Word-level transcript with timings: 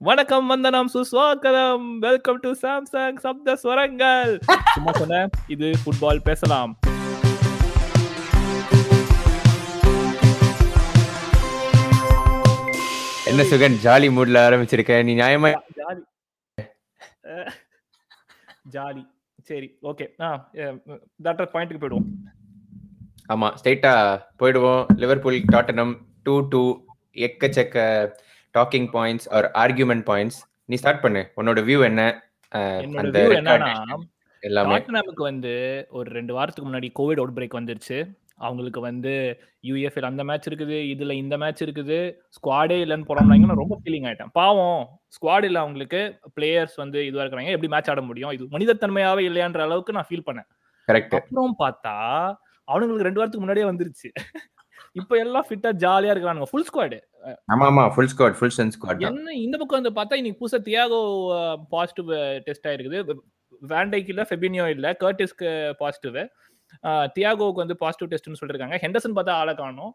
வணக்கம் 0.00 0.46
வந்தனம் 0.50 0.88
சுஸ்வாகரம் 0.92 1.86
welcome 2.04 2.38
to 2.42 2.50
Samsung 2.60 3.16
சப்த 3.24 3.54
ஸ்வரங்கள். 3.62 4.32
சும்மா 4.74 4.92
சொன்னேன் 4.98 5.30
இது 5.54 5.68
ஃபுட்பால் 5.80 6.20
பேசலாம். 6.28 6.72
என்ன 13.30 13.46
சுகன் 13.50 13.78
ஜாலி 13.86 14.10
மூட்ல 14.18 14.44
ஆரம்பிச்சிருக்க? 14.48 15.00
நீ 15.08 15.14
நியாயமா 15.22 15.50
ஜாலி 15.80 16.02
ஜாலி 18.76 19.02
சரி 19.50 19.68
ஓகே 19.92 20.06
ஆ 20.26 20.30
டாக்டர் 21.26 21.52
பாயிண்ட்டுக்கு 21.54 21.82
போயிடுவோம். 21.84 22.08
ஆமா 23.34 23.50
ஸ்ட்ரைட்டா 23.58 23.94
போயிடுவோம். 24.42 24.82
லிவர்பூல் 25.02 25.42
டாட்டனம் 25.56 25.94
டூ 26.26 26.36
டூ 26.54 26.62
எக்கச்சக்க 27.28 27.76
talking 28.54 28.88
points 28.96 29.28
or 29.38 29.46
argument 29.64 30.04
points 30.10 30.38
நீ 30.70 30.76
ஸ்டார்ட் 30.82 31.02
பண்ணு. 31.04 31.22
உன்னோட 31.40 31.60
வியூ 31.68 31.80
என்ன? 31.90 32.02
அந்த 33.02 33.18
எல்லாமே. 34.42 34.74
டாட்டனாமுக்கு 34.74 35.22
வந்து 35.32 35.52
ஒரு 35.98 36.08
ரெண்டு 36.16 36.32
வாரத்துக்கு 36.38 36.70
முன்னாடி 36.70 36.88
கோவிட் 36.98 37.20
அவுட் 37.22 37.36
பிரேக் 37.38 37.58
வந்துருச்சு. 37.58 37.98
அவங்களுக்கு 38.46 38.80
வந்து 38.80 39.12
யூஎஃப்எல் 39.68 40.08
அந்த 40.08 40.22
மேட்ச் 40.28 40.48
இருக்குது 40.48 40.76
இதுல 40.90 41.12
இந்த 41.22 41.36
மேட்ச் 41.42 41.62
இருக்குது 41.66 41.96
ஸ்குவாடே 42.36 42.76
இல்லைன்னு 42.84 43.08
போறாங்க 43.08 43.56
ரொம்ப 43.62 43.76
ஃபீலிங் 43.80 44.06
ஆயிட்டேன். 44.08 44.30
பாவம் 44.40 44.82
ஸ்குவாட் 45.14 45.46
இல்ல 45.48 45.58
அவங்களுக்கு 45.64 46.00
பிளேயர்ஸ் 46.36 46.76
வந்து 46.82 46.98
இதுவா 47.06 47.22
இருக்கிறாங்க. 47.22 47.54
எப்படி 47.56 47.70
மேட்ச் 47.74 47.90
ஆட 47.94 48.02
முடியும்? 48.10 48.32
இது 48.36 48.46
மனிதத்தன்மையாவே 48.56 49.24
இல்லையான்ற 49.30 49.62
அளவுக்கு 49.68 49.96
நான் 49.96 50.08
ஃபீல் 50.10 50.26
பண்ணேன். 50.28 50.48
கரெக்ட் 50.88 51.16
அப்புறம் 51.18 51.56
பார்த்தா 51.64 51.96
அவனுங்களுக்கு 52.68 53.08
ரெண்டு 53.08 53.20
வாரத்துக்கு 53.20 53.44
முன்னாடியே 53.44 53.68
வந்துருச்சு. 53.70 54.10
இப்ப 54.96 55.16
எல்லாம் 55.24 55.46
ஃபிட்டா 55.48 55.70
ஜாலியா 55.84 56.12
இருக்கிறானுங்க 56.12 56.48
ஃபுல் 56.50 56.66
ஸ்குவாடு 56.68 56.98
ஆமா 57.52 57.64
ஆமா 57.70 57.84
full 57.94 58.10
squad 58.12 58.36
full 58.38 58.54
sense 58.58 58.74
squad 58.76 59.04
என்ன 59.08 59.34
இந்த 59.44 59.56
பக்கம் 59.60 59.80
வந்து 59.80 59.92
பார்த்தா 59.98 60.18
இன்னைக்கு 60.20 60.40
புதுசா 60.42 60.60
தியாகோ 60.68 61.00
பாசிட்டிவ் 61.74 62.10
டெஸ்ட் 62.46 62.68
ஆயிருக்குது. 62.70 63.16
வேண்டைக்கு 63.72 64.12
இல்ல 64.14 64.24
ஃபெபினியோ 64.30 64.66
இல்ல 64.74 64.86
கர்டிஸ்க்கு 65.02 65.50
பாசிட்டிவ் 65.82 66.18
தியாகோவுக்கு 67.16 67.62
வந்து 67.64 67.76
பாசிட்டிவ் 67.82 68.10
டெஸ்ட்னு 68.12 68.40
சொல்லிருக்காங்க. 68.40 68.76
ஹெண்டர்சன் 68.84 69.16
பார்த்தா 69.18 69.38
ஆளை 69.42 69.54
காணும். 69.62 69.92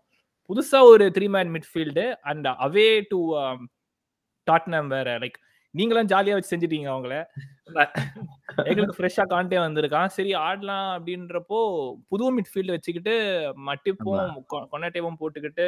புதுசா 0.49 0.79
ஒரு 0.91 1.05
three 1.17 1.27
man 1.35 1.51
midfield 1.55 2.05
and 2.31 2.47
away 2.65 2.87
to 3.11 3.19
Tottenham 4.47 4.89
வேற 4.95 5.09
லைக் 5.23 5.37
நீங்களும் 5.73 6.09
ஜாலியா 6.09 6.35
வச்சு 6.35 6.51
செஞ்சிட்டீங்க 6.51 6.87
அவங்கள. 6.91 7.13
எங்களுக்கு 8.69 8.95
ஃப்ரெஷ்ஷா 8.97 9.23
காண்டே 9.29 9.57
வந்திருக்கான். 9.59 10.11
சரி 10.15 10.31
ஆடலாம் 10.41 10.89
அப்படின்றப்போ 10.95 11.59
புது 12.11 12.25
மிட்ஃபீல்டு 12.35 12.75
வச்சுக்கிட்டு 12.75 13.13
மட்டிப்பும் 13.67 14.19
கொ- 14.51 14.67
கொண்டாட்டேவும் 14.73 15.19
போட்டுக்கிட்டு 15.21 15.65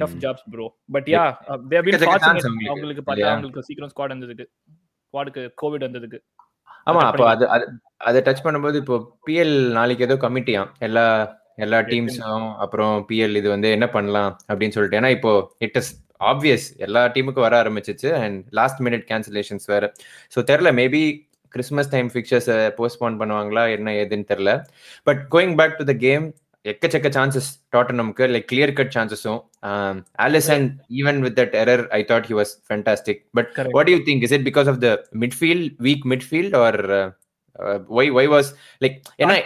tough 0.00 0.18
jobs 0.22 0.46
bro 0.50 0.66
but 0.90 1.08
yeah 1.10 1.22
அவங்களுக்கு. 1.42 3.02
பார்த்தா? 3.02 3.28
அவங்களுக்கு 3.30 3.66
சீக்கிரம் 3.68 3.92
ஸ்குவாட் 3.92 4.14
வந்ததுக்கு 4.14 4.46
ஸ்குவாடுக்கு 5.04 5.42
கோவிட் 5.62 5.86
வந்ததுக்கு. 5.86 6.18
ஆமா 6.86 7.00
அப்போ 7.06 7.24
அது 7.28 7.44
அது 7.48 7.64
அதை 8.00 8.20
டச் 8.22 8.44
பண்ணும்போது 8.44 8.76
இப்போ 8.82 8.96
பிஎல் 9.26 9.56
நாளைக்கு 9.72 10.04
ஏதோ 10.04 10.16
கமிட்டியா 10.22 10.62
எல்லா 10.80 11.04
எல்லா 11.58 11.78
டீம்ஸும் 11.88 12.46
அப்புறம் 12.58 12.92
பிஎல் 13.08 13.36
இது 13.36 13.48
வந்து 13.48 13.68
என்ன 13.70 13.86
பண்ணலாம் 13.90 14.30
அப்படின்னு 14.48 14.74
சொல்லிட்டு. 14.76 14.98
ஏன்னா 15.00 15.10
இப்போ 15.10 15.32
இஸ் 15.80 15.92
ஆப்வியஸ் 16.22 16.66
எல்லா 16.76 17.04
டீமுக்கும் 17.06 17.44
வர 17.44 17.62
ஆரம்பிச்சிச்சு. 17.62 18.12
அண்ட் 18.12 18.44
லாஸ்ட் 18.50 18.80
மினிட் 18.80 19.06
கேன்சலேஷன்ஸ் 19.10 19.66
வேற. 19.66 19.92
ஸோ 20.34 20.42
தெரில 20.42 20.70
maybe 20.72 21.30
Christmas 21.48 21.88
time 21.88 22.10
fixtures 22.12 22.72
postpone 22.78 23.18
பண்ணுவாங்களா? 23.18 23.70
என்ன 23.70 23.92
ஏதுன்னு 23.92 24.24
தெரில 24.28 24.64
but 25.02 25.26
going 25.30 25.56
back 25.56 25.76
to 25.76 25.84
the 25.84 25.92
game 25.92 26.34
எக்கச்சக்க 26.68 27.08
சான்சஸ் 27.08 27.48
டாட்டனம்க்கு 27.76 28.26
like 28.34 28.44
clear 28.52 28.72
cut 28.72 28.92
சான்சஸும் 28.94 29.40
Alisson 30.22 30.70
even 30.90 31.18
with 31.18 31.38
that 31.38 31.56
error 31.56 31.88
I 31.88 32.04
thought 32.08 32.24
he 32.28 32.36
was 32.36 32.52
fantastic 32.68 33.26
but 33.32 33.52
Correct. 33.54 33.74
what 33.76 33.86
do 33.86 33.90
you 33.90 34.00
think? 34.00 34.20
Is 34.20 34.32
it 34.32 34.40
because 34.40 34.66
of 34.66 34.82
the 34.82 34.98
midfield 35.20 35.64
weak 35.82 35.98
midfield 36.04 36.54
or 36.56 36.74
uh, 36.90 37.16
uh, 37.58 37.84
why 37.96 38.06
why 38.18 38.28
was 38.28 38.44
like 38.80 39.00
ஏன்னா 39.18 39.42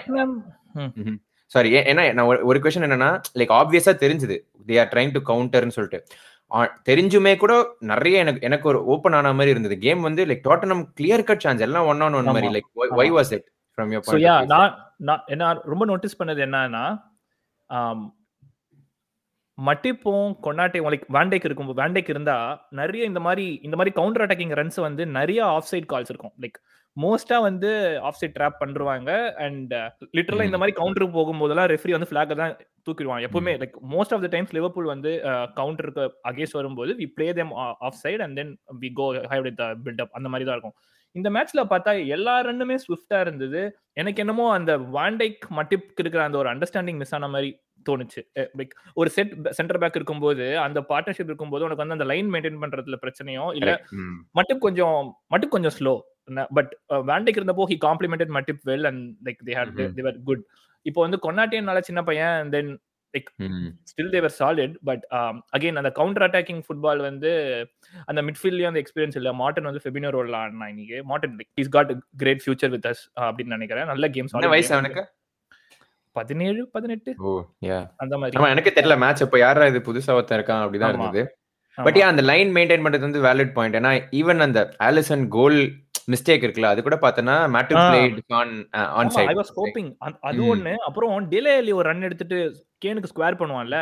sorry 1.47 1.73
ஏன்னா 1.73 2.13
நான் 2.13 2.27
ஒரு- 2.27 2.41
question 2.47 2.85
என்னன்னா 2.87 3.21
like 3.35 3.53
ஆப்வியஸா 3.53 3.95
தெரிஞ்சுது. 4.05 4.39
They 4.67 4.81
are 4.81 4.89
trying 4.89 5.23
to 5.23 5.35
கவுண்டர்னு 5.35 5.69
சொல்லிட்டு. 5.69 6.07
தெரிஞ்சுமே 6.89 7.33
கூட 7.43 7.53
நிறைய 7.93 8.17
எனக்கு 8.25 8.45
எனக்கு 8.49 8.67
ஒரு 8.73 8.81
ஓப்பன் 8.95 9.17
ஆன 9.19 9.33
மாதிரி 9.39 9.55
இருந்தது. 9.55 9.77
கேம் 9.85 10.03
வந்து 10.09 10.25
like 10.31 10.45
Tottenham 10.49 10.85
clear 10.99 11.27
cut 11.31 11.45
chance 11.45 11.65
எல்லாம் 11.67 11.89
ஒன் 11.93 12.05
ஆன் 12.07 12.17
ஒன் 12.19 12.31
மாதிரி. 12.35 12.51
Like 12.57 12.69
why 13.01 13.09
was 13.17 13.33
it 13.39 13.49
from 13.79 13.91
your 13.95 14.07
so 14.11 14.19
yeah 14.27 14.37
point 14.37 14.53
நான் 14.55 14.77
நான் 15.09 15.25
என்ன 15.35 15.51
ரொம்ப 15.73 15.87
நோட்டீஸ் 15.93 16.21
பண்ணது 16.21 16.43
என்னன்னா 16.47 16.85
மட்டிப்பும் 19.59 20.31
கொண்டாட்டையும் 20.47 20.89
லைக் 20.93 21.07
வேண்டைக்கு 21.17 21.49
இருக்கும் 21.49 21.69
வேண்டைக்கு 21.83 22.11
இருந்தா 22.15 22.39
நிறைய 22.81 23.05
இந்த 23.11 23.21
மாதிரி 23.27 23.47
இந்த 23.67 23.77
மாதிரி 23.79 23.93
கவுண்டர் 23.99 24.25
அட்டாக்கிங் 24.25 24.57
ரன்ஸ் 24.61 24.81
வந்து 24.87 25.03
நிறைய 25.19 25.41
ஆஃப் 25.55 25.71
சைட் 25.71 25.91
கால்ஸ் 25.93 26.13
இருக்கும். 26.13 26.35
லைக் 26.45 26.59
மோஸ்டா 26.97 27.37
வந்து 27.47 27.71
ஆஃப் 28.09 28.19
சைட் 28.21 28.35
ட்ராப் 28.37 28.61
பண்றாங்க 28.63 29.11
அண்ட் 29.47 29.73
லிட்டரலா 30.17 30.47
இந்த 30.49 30.59
மாதிரி 30.61 30.77
கவுண்டருக்கு 30.79 31.17
போகும்போதெல்லாம் 31.19 31.69
ரெஃப்ரி 31.73 31.95
வந்து 31.97 32.09
ஃபிளாக 32.11 32.37
தான் 32.41 32.55
தூக்கிடுவாங்க. 32.87 33.27
எப்பவுமே 33.29 33.53
like 33.63 33.77
most 33.95 34.13
of 34.15 34.25
the 34.25 34.29
times 34.35 34.55
Liverpool 34.57 34.93
வந்து 34.95 35.11
கவுண்டருக்கு 35.59 36.05
அகேன்ஸ்ட் 36.31 36.59
வரும்போது 36.61 36.93
we 37.01 37.09
play 37.17 37.29
them 37.39 37.53
offside 38.05 38.25
and 38.27 38.37
then 38.41 38.53
we 38.83 38.91
go 39.01 39.07
high 39.33 39.41
with 39.47 39.61
buildup 39.87 40.17
அந்த 40.19 40.31
மாதிரி 40.33 40.47
தான் 40.49 40.57
இருக்கும். 40.59 40.77
இந்த 41.15 41.29
மேட்ச்ல 41.37 41.61
பார்த்தா 41.73 41.93
எல்லா 42.17 42.35
ரன்னுமே 42.49 42.77
ஸ்விஃப்டா 42.87 43.19
இருந்தது. 43.27 43.61
எனக்கு 44.01 44.23
என்னமோ 44.25 44.47
அந்த 44.57 44.73
வாண்டைக் 44.97 45.47
மட்டிப்க்கு 45.59 46.03
இருக்கிற 46.05 46.25
அந்த 46.29 46.39
ஒரு 46.43 46.51
அண்டர்ஸ்டாண்டிங் 46.53 46.99
மிஸ் 47.03 47.15
ஆன 47.19 47.29
மாதிரி 47.35 47.51
தோணுச்சு. 47.89 48.21
லைக் 48.59 48.75
ஒரு 49.01 49.09
செட் 49.17 49.33
சென்டர் 49.59 49.81
பேக் 49.83 49.97
இருக்கும்போது 49.99 50.47
அந்த 50.67 50.81
பார்ட்னர்ஷிப் 50.91 51.31
இருக்கும்போது 51.33 51.65
உனக்கு 51.67 51.85
வந்து 51.85 51.99
அந்த 51.99 52.09
லைன் 52.13 52.31
மெயின்டைன் 52.35 52.63
பண்றதுல 52.65 52.99
பிரச்சனையோ 53.05 53.47
இல்ல 53.61 53.73
மட்டும் 54.39 54.63
கொஞ்சம் 54.67 55.01
மட்டும் 55.35 55.55
கொஞ்சம் 55.57 55.77
ஸ்லோ 55.79 55.95
பட் 56.57 56.73
வேண்டைக்கு 57.11 57.41
இருந்தப்போ 57.41 57.67
he 57.73 57.77
complimented 57.87 58.35
Matip 58.39 58.63
well 58.71 58.87
and 58.91 59.05
like 59.29 59.41
they 59.47 59.55
had. 59.59 59.93
They were 60.01 60.19
good 60.31 60.45
இப்போ 60.87 61.01
வந்து 61.07 61.19
கொண்டாட்டியனால 61.29 61.81
சின்ன 61.89 62.03
பையன் 62.03 62.51
then 62.57 62.73
still 63.91 64.11
they were 64.15 64.35
solid 64.39 64.75
but 64.89 65.05
again 65.57 65.79
அந்த 65.81 65.91
கவுண்டர் 65.99 66.25
அட்டாக்கிங் 66.27 66.63
ஃபுட்பால் 66.67 67.01
வந்து 67.07 67.31
அந்த 68.05 68.21
மிட்ஃபீல்ட்லயும் 68.23 68.71
அந்த 68.71 68.83
எக்ஸ்பீரியன்ஸ் 68.83 69.17
இல்ல. 69.21 69.31
மார்டன் 69.43 69.69
வந்து 69.69 69.83
ஃபெபினோ 69.85 70.11
ரோல் 70.17 70.33
ஆடினா 70.41 70.67
இன்னைக்கு. 70.73 70.99
Morton 71.11 71.37
is 71.63 71.73
got 71.77 71.93
great 72.17 72.43
future 72.47 72.73
with 72.75 72.89
us 72.93 73.05
அப்படின்னு 73.27 73.57
நினைக்கிறேன். 73.57 73.89
நல்ல 73.93 74.09
கேம்ஸ் 74.17 74.37
வயசு 74.55 74.75
அவனுக்கு? 74.79 75.05
பதினேழு 76.17 76.61
பதினெட்டு. 76.75 77.11
அந்த 78.03 78.15
மாதிரி. 78.19 78.51
எனக்கு 78.55 78.73
தெரியல 78.77 78.99
மேட்ச் 78.99 79.23
அப்ப 79.23 79.39
யாரா 79.39 79.67
இது 79.73 79.81
புதுசா 79.89 80.15
ஒருத்தன் 80.19 80.39
இருக்கான் 80.39 80.63
அப்படிதான். 80.65 80.95
இருந்தது. 80.95 81.23
பட் 81.79 81.99
அந்த 82.11 82.23
லைன் 82.31 82.51
மெயின்டைன் 82.55 82.85
பண்றது 82.85 83.07
வந்து 83.09 83.23
வேலிட் 83.23 83.53
பாயிண்ட் 83.57 83.77
ஏன்னா 83.77 83.91
ஈவன் 84.21 84.39
அந்த 84.45 84.61
ஆலிசன் 84.85 85.25
கோல் 85.29 85.59
மிஸ்டேக் 86.09 86.45
இருக்குல்ல 86.45 86.69
அது 86.73 86.81
கூட 86.87 86.97
பார்த்தனா 87.03 87.35
மேட்டு. 87.55 87.75
Played 87.77 88.21
on 88.41 88.53
on 88.99 89.09
I 89.09 89.15
side 89.17 89.39
was 89.41 89.51
hoping 89.57 89.89
அது. 90.29 90.43
ஒண்ணு. 90.53 90.73
அப்புறம் 90.89 91.31
டிலே 91.33 91.55
ஒரு 91.79 91.87
ரன் 91.89 92.07
எடுத்துட்டு 92.09 92.39
கேனுக்கு 92.85 93.11
square 93.13 93.39
பண்ணுவான்ல. 93.41 93.77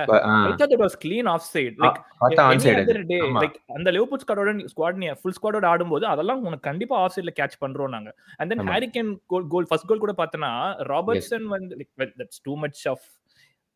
I 0.47 0.53
thought 0.61 0.75
it 0.77 0.85
was 0.85 0.97
clean 1.05 1.29
offside 1.51 1.77
like 1.85 1.99
பார்த்தா 2.23 2.45
ஆன் 2.51 2.63
சைடு 2.65 3.05
டே. 3.13 3.19
லைக் 3.43 3.59
அந்த 3.79 3.91
லிவர்பூல் 3.97 4.23
ஸ்குவாடோட 4.25 4.55
ஸ்குவாட் 4.73 5.01
நீ 5.03 5.09
ஃபுல் 5.21 5.37
ஸ்குவாடோட 5.39 5.67
ஆடும்போது 5.73 6.07
அதெல்லாம் 6.13 6.43
உனக்கு 6.49 6.67
கண்டிப்பா 6.71 6.97
ஆஃப் 7.05 7.15
சைடுல 7.17 7.35
கேட்ச் 7.41 7.59
பண்றோம் 7.65 7.93
நாங்க. 7.97 8.13
And 8.39 8.53
then. 8.53 8.65
Harry 8.73 8.89
Kane 8.97 9.13
goal 9.33 9.49
goal 9.55 9.69
first 9.71 9.89
goal 9.91 10.05
கூட 10.07 10.15
பார்த்தனா 10.23 10.53
ராபர்ட்சன் 10.93 11.47
வந்து 11.57 11.77
like 11.81 12.15
that's 12.23 12.43
too 12.43 12.55
much 12.65 12.83
off 12.95 13.05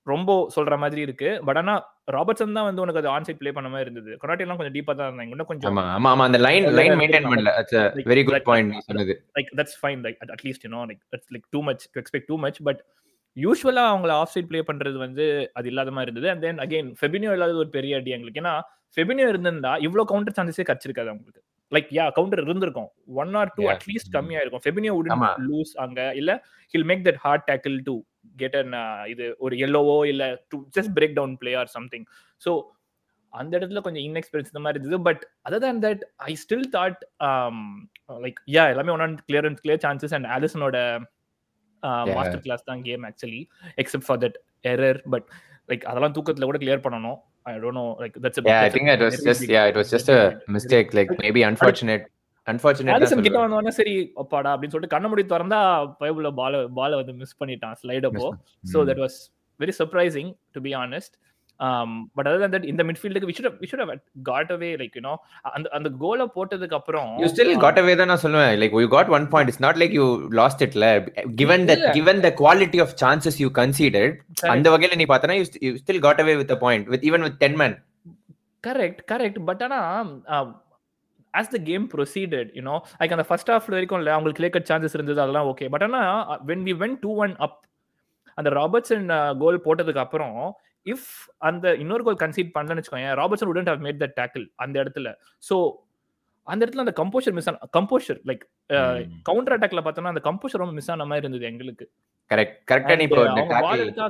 ரொம்ப 0.09 0.33
சொல்ற 0.57 0.75
மாதிரி 0.83 1.01
இருக்கு. 1.07 1.31
பட் 1.47 1.59
ஆனா 1.61 1.75
ராபர்ட்சன் 2.17 2.57
தான் 2.59 2.67
வந்து 2.69 2.83
உனக்கு 2.85 3.01
அது 3.03 3.11
ஆன் 3.15 3.27
சைட் 3.27 3.41
ப்ளே 3.41 3.51
பண்ண 3.57 3.69
மாதிரி 3.73 3.87
இருந்தது. 3.87 4.13
கொனாட்டி 4.23 4.45
எல்லாம் 4.45 4.59
கொஞ்சம் 4.61 4.77
டீப்பா 4.77 4.95
தான் 4.99 5.09
இருந்தாங்க. 5.11 5.35
இன்னும் 5.35 5.51
கொஞ்சம் 5.51 5.71
ஆமா 5.73 5.85
ஆமா 6.13 6.27
அந்த 6.29 6.39
லைன் 6.47 6.67
லைன் 6.79 6.97
மெயின்டைன். 7.01 7.29
பண்ணல. 7.33 7.53
It's 7.63 7.77
Like, 7.99 8.09
very 8.13 8.23
good 8.27 8.37
like, 8.37 8.47
point 8.51 8.71
நீ 8.75 8.81
சொன்னது. 8.89 9.15
Like 9.39 9.51
that's 9.61 9.79
fine 9.83 10.03
like 10.07 10.19
at 10.27 10.45
least 10.47 10.65
you 10.67 10.73
know 10.77 10.83
like 10.91 11.03
that's 11.15 11.31
like 11.37 11.47
too 11.57 11.63
much 11.69 11.85
to 11.93 12.01
expect 12.03 12.29
too 12.33 12.39
much 12.47 12.61
but 12.69 12.81
யூஸ்வலா 13.37 13.85
அவங்கள 13.93 14.13
ஆஃப் 14.23 14.33
சைட் 14.35 14.49
ப்ளே 14.49 14.61
பண்றது 14.71 14.97
வந்து 14.97 15.25
அது 15.55 15.69
இல்லாத 15.69 15.91
மாதிரி 15.91 16.11
இருந்தது. 16.11 16.31
அண்ட் 16.33 16.43
தென் 16.47 16.59
அகைன் 16.59 16.89
ஃபெபினியோ 17.01 17.33
இல்லாத 17.33 17.53
ஒரு 17.65 17.69
பெரிய 17.69 17.97
அடி 17.97 18.11
எங்களுக்கு. 18.11 18.41
ஏன்னா 18.41 18.55
ஃபெபினியோ 18.97 19.29
இருந்திருந்தா 19.29 19.73
இவ்வளவு 19.87 20.11
கவுண்டர் 20.13 20.37
சான்சஸே 20.39 20.67
கிடைச்சிருக்காது 20.71 21.11
அவங்களுக்கு. 21.13 21.43
லைக் 21.73 21.91
யா 21.91 22.05
கவுண்டர் 22.11 22.43
இருந்திருக்கும். 22.43 22.91
One 23.23 23.35
or 23.35 23.51
two. 23.57 23.65
At least 23.75 24.13
கம்மியா 24.13 24.41
இருக்கும் 24.41 24.65
ஃபெபினியோ 24.65 24.93
உடன். 25.01 25.25
லூஸ் 25.49 25.75
அங்க. 25.77 26.01
இல்ல 26.15 26.31
he'll 26.75 26.89
make 26.91 27.05
that 27.09 27.21
hard 27.25 27.47
tackle 27.51 27.77
to 27.83 27.95
get 28.43 28.57
an 28.63 28.75
இது 29.13 29.27
ஒரு 29.47 29.55
எல்லோவோ 29.67 29.97
இல்ல 30.13 30.25
to 30.53 30.59
just 30.77 30.93
break 30.99 31.17
down 31.21 31.37
play 31.43 31.53
or 31.61 31.71
something 31.77 32.07
so 32.47 32.53
அந்த 33.33 33.53
இடத்துல 33.59 33.81
கொஞ்சம் 33.87 34.05
இன்எக்ஸ்பீரியன்ஸ் 34.09 34.51
இந்த 34.53 34.63
மாதிரி 34.65 34.79
இருந்தது. 34.81 35.01
But 35.09 35.23
other 35.49 35.63
than 35.65 35.81
that 35.87 36.03
I 36.31 36.35
still 36.43 36.67
thought 36.77 37.01
like 38.25 38.39
yeah 38.57 38.65
எல்லாமே 38.73 38.93
one 38.97 39.05
on 39.07 39.17
clear 39.29 39.49
and 39.49 39.61
clear 39.65 39.83
chances 39.87 40.15
and 40.19 40.29
ஆலிசனோட. 40.37 40.77
Master 42.17 42.45
class 42.47 42.69
தான் 42.71 42.83
game 42.89 43.05
actually 43.11 43.43
except 43.83 44.07
for 44.09 44.21
that 44.25 44.39
error 44.73 45.01
but 45.15 45.27
like 45.71 45.85
அதெல்லாம் 45.91 46.15
தூக்கத்துல 46.19 46.47
கூட 46.51 46.61
கிளியர் 46.65 46.85
பண்ணணும். 46.87 47.19
I 47.49 47.53
don't 47.65 47.79
know 47.81 47.87
like 48.03 48.17
that's 48.25 48.41
yeah 48.51 48.63
i 48.69 48.71
think 48.77 48.89
it 48.95 49.03
was 49.07 49.19
just 49.29 49.45
yeah 49.57 49.67
it 49.73 49.77
was 49.81 49.91
just 49.97 50.09
a 50.17 50.23
mistake. 50.57 50.89
Like 50.99 51.11
maybe 51.25 51.43
unfortunate 51.51 52.05
Alisson 52.95 53.25
கிட்ட. 53.25 53.39
வந்தோடனே 53.43 53.73
சரி 53.79 53.95
அப்பாடா 54.23 54.51
அப்படின்னு 54.53 54.75
சொல்லிட்டு 54.75 54.95
கண்ண 54.95 55.09
முடி 55.09 55.25
திறந்தா 55.29 55.61
பைபிள்ல 56.01 56.31
பால 56.39 56.61
பால 56.77 57.01
வந்து 57.01 57.15
மிஸ் 57.21 57.39
பண்ணிட்டான் 57.41 57.79
ஸ்லைட் 57.81 58.09
அப்போ. 58.09 58.27
ம். 58.83 58.91
That 58.91 59.03
was 59.05 59.19
very 59.61 59.75
surprising 59.79 60.31
to 60.55 60.63
be 60.67 60.75
honest 60.81 61.15
but 62.17 62.29
other 62.31 62.53
that 62.53 62.67
இந்த 62.71 62.83
மிட்ஃபீல்டுக்கு 62.89 63.29
we should 63.31 63.57
we should 63.63 63.81
got 64.29 64.51
away 64.55 64.69
like 64.81 64.97
you know 64.99 65.15
அந்த 65.51 65.67
அந்த 65.77 65.89
கோலை 66.03 66.27
போட்டதுக்கு 66.37 66.77
அப்புறம் 66.79 67.09
யூ 67.23 67.29
ஸ்டில் 67.33 67.51
காட் 67.65 67.81
அவே 67.83 67.95
தான் 68.01 68.11
நான் 68.13 68.23
சொல்லுவேன். 68.25 68.53
Like 68.61 68.77
you 68.79 68.91
got 68.93 69.11
one 69.17 69.27
point 69.33 69.51
it's 69.51 69.65
not 69.65 69.81
like 69.83 69.97
you 69.99 70.07
lost 70.41 70.63
இட்ல 70.67 70.89
given 71.41 71.65
the 71.71 71.77
given 71.97 72.23
the 72.27 72.31
quality 72.41 72.81
of 72.85 72.95
chances 73.03 73.39
you 73.43 73.51
considered 73.59 74.17
அந்த 74.55 74.69
வகையில 74.75 74.99
நீ 75.01 75.07
பார்த்தனா 75.13 75.37
you 75.63 75.75
still 75.83 76.03
got 76.07 76.23
away 76.25 76.37
with 76.41 76.55
point 76.65 76.89
with 76.95 77.07
even 77.11 77.27
with 77.27 77.39
ten 77.43 77.59
man 77.63 77.77
correct 78.65 79.03
correct 79.11 79.41
but 79.49 79.65
ஆனா 79.67 79.81
as 81.41 81.53
the 81.55 81.61
game 81.71 81.87
proceeded 81.95 82.51
you know 82.59 82.77
like 83.01 83.17
அந்த 83.17 83.27
first 83.31 83.53
half 83.55 83.69
வரைக்கும் 83.77 84.01
இல்லை 84.03 84.13
அவங்களுக்கு 84.17 84.41
clear 84.41 84.57
cut 84.57 84.71
chances 84.71 84.97
இருந்தது 84.99 85.23
அதெல்லாம் 85.25 85.51
ஓகே 85.53 85.69
பட் 85.75 85.85
ஆனா 85.89 86.03
when 86.51 86.65
we 86.69 86.75
when 86.85 86.97
two 87.05 87.13
one 87.25 87.35
up 87.47 87.59
அந்த 88.39 88.49
Robertson 88.61 89.07
கோல் 89.43 89.65
போட்டதுக்கு 89.67 90.03
அப்புறம் 90.05 90.37
இஃப் 90.87 91.09
அந்த 91.49 91.75
இன்னொரு 91.83 92.03
கோல் 92.07 92.23
கன்சீட் 92.23 92.55
பண்ணலன்னு 92.57 92.83
வச்சுக்கோங்க 92.83 93.13
Robertson 93.21 93.51
wouldn't 93.53 93.71
have 93.73 93.83
made 93.87 94.01
the 94.05 94.09
tackle 94.21 94.45
அந்த 94.65 94.77
இடத்துல. 94.83 95.09
ஸோ 95.43 95.57
அந்த 96.47 96.61
இடத்துல 96.65 96.85
அந்த 96.85 96.95
கம்போஷர் 97.01 97.35
மிஸ் 97.39 97.49
ஆன 97.51 97.67
கம்போஷர் 97.77 98.21
லைக் 98.29 98.45
கவுண்டர் 99.29 99.55
அட்டாக்ல 99.57 99.83
பார்த்தோம்னா 99.87 100.13
அந்த 100.15 100.23
கம்போஷர் 100.29 100.63
ரொம்ப 100.63 100.75
மிஸ் 100.79 100.91
ஆன 100.95 101.07
மாதிரி 101.11 101.25
இருந்தது 101.27 101.47
எங்களுக்கு. 101.51 101.85
கரெக்ட் 102.31 102.57
கரெக்டா 102.71 102.97
நீ 103.01 103.07
எடுத்தா 103.85 104.07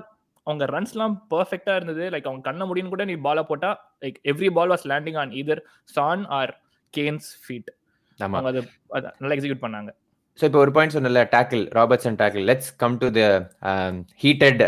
அவங்க 0.47 0.67
ரன்ஸ்லாம் 0.75 1.15
பர்ஃபெக்டா 1.33 1.73
இருந்தது. 1.79 2.05
லைக் 2.13 2.29
அவங்க 2.29 2.45
கண்ண 2.49 2.63
முடியும் 2.69 2.93
கூட 2.93 3.05
நீ 3.11 3.15
பால 3.27 3.43
போட்டா 3.51 3.71
like 4.05 4.19
every 4.33 4.51
ball 4.59 4.73
was 4.75 4.87
landing 4.93 5.19
on 5.23 5.33
either 5.41 5.63
Son 5.97 6.25
or 6.39 6.53
Kane's 6.97 7.29
feet 7.45 7.71
ஆமா. 8.19 8.39
அதை 8.49 8.61
நல்லா 9.21 9.35
எக்ஸிக்யூட் 9.37 9.65
பண்ணாங்க. 9.65 9.91
ஸோ 10.39 10.45
இப்போ 10.49 10.59
ஒரு 10.65 10.73
பாயிண்ட் 10.77 10.95
சொன்னல 10.97 11.23
tackle 11.37 11.63
Robertson 11.79 12.19
tackle 12.23 12.45
let's 12.51 12.71
come 12.83 12.97
to 13.03 13.09
the 13.17 13.23
heated 14.25 14.61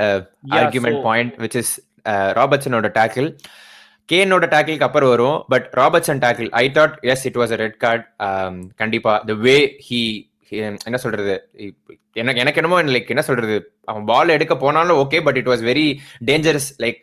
argument 0.60 1.02
point 1.08 1.34
which 1.44 1.58
is 1.62 1.74
ராபர்ட்ஸனோட 2.38 2.88
tackle 3.00 3.28
கேனோட 4.12 4.44
டேக்கிளுக்கு 4.54 4.86
அப்புறம் 4.88 5.12
வரும் 5.14 5.38
but 5.52 5.66
Robertson 5.80 6.22
tackle 6.24 6.48
I 6.62 6.64
thought 6.78 6.96
yes 7.12 7.24
it 7.30 7.38
was 7.42 7.52
a 7.56 7.60
red 7.64 7.78
card 7.84 8.04
கண்டிப்பா 8.82 9.12
த 9.30 9.36
வே 9.46 9.56
ஹி 9.88 10.00
என்ன 10.88 10.98
சொல்றது? 11.02 11.34
எனக்கு 12.20 12.40
எனக்கு 12.42 12.60
என்னமோ 12.60 12.78
லைக் 12.94 13.12
என்ன 13.14 13.22
சொல்றது? 13.26 13.56
அவன் 13.90 14.06
பால் 14.08 14.34
எடுக்க 14.36 14.54
போனாலும் 14.62 14.98
okay 15.02 15.18
but 15.26 15.38
it 15.40 15.50
was 15.52 15.62
very 15.68 15.84
dangerous 16.28 16.68
like 16.84 17.02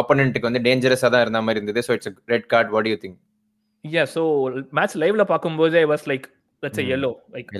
ஆப்போனண்ட்டுக்கு 0.00 0.48
வந்து 0.48 0.62
டேஞ்சரஸா 0.68 1.08
தான் 1.14 1.24
இருந்த 1.24 1.42
மாதிரி 1.46 1.60
இருந்தது. 1.60 1.82
So 1.88 1.92
it's 1.96 2.10
red 2.32 2.48
card 2.54 2.72
what 2.76 2.88
you 2.92 2.96
think 3.04 3.18
yeah 3.84 4.02
so 4.14 4.22
match 4.72 4.96
லைவ்ல 4.96 5.24
பார்க்கும்போது 5.24 5.76
I 5.78 5.86
was 5.86 6.06
like 6.10 6.26
that's 6.62 6.82
yellow 6.96 7.10
like 7.36 7.52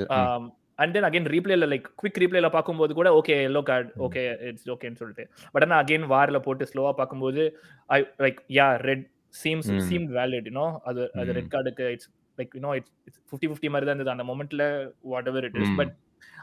and 0.78 0.93
then 0.94 1.06
again 1.08 1.26
ரீப்ளேல 1.26 1.67
like 1.72 1.87
quick 2.00 2.19
ரீப்ளேல 2.19 2.49
பார்க்கும்போது 2.49 2.93
கூட 2.94 3.08
okay 3.12 3.34
yellow 3.49 3.62
card 3.62 3.90
okay 4.06 4.20
it's 4.49 4.69
ஓகேன்னு 4.70 4.99
சொல்லிட்டு. 5.00 5.25
பட் 5.55 5.64
ஆனால் 5.67 5.81
அகைன் 5.84 6.06
வாரில் 6.12 6.44
போட்டு 6.46 6.69
ஸ்லோவா 6.70 6.93
பார்க்கும்போது 6.93 7.43
I 7.90 7.99
like 8.19 8.38
yeah 8.58 8.67
red 8.88 9.05
seems 9.34 9.69
seem 9.88 10.06
valid 10.19 10.49
you know 10.50 10.67
அது 10.84 11.02
அது 11.20 11.34
ரெட் 11.38 11.50
கார்டுக்கு 11.55 11.87
it's 11.94 12.08
like 12.38 12.55
you know 12.56 12.70
it's 12.78 12.93
it's 13.06 13.20
fifty 13.28 13.49
fifty 13.50 13.70
மாதிரி 13.70 13.87
தான் 13.87 13.94
இருந்தது. 13.94 14.14
அந்த 14.16 14.26
மொமெண்ட்ல 14.31 14.64
whatever 15.28 15.46
it 15.50 15.58
is 15.64 15.75
but 15.81 15.93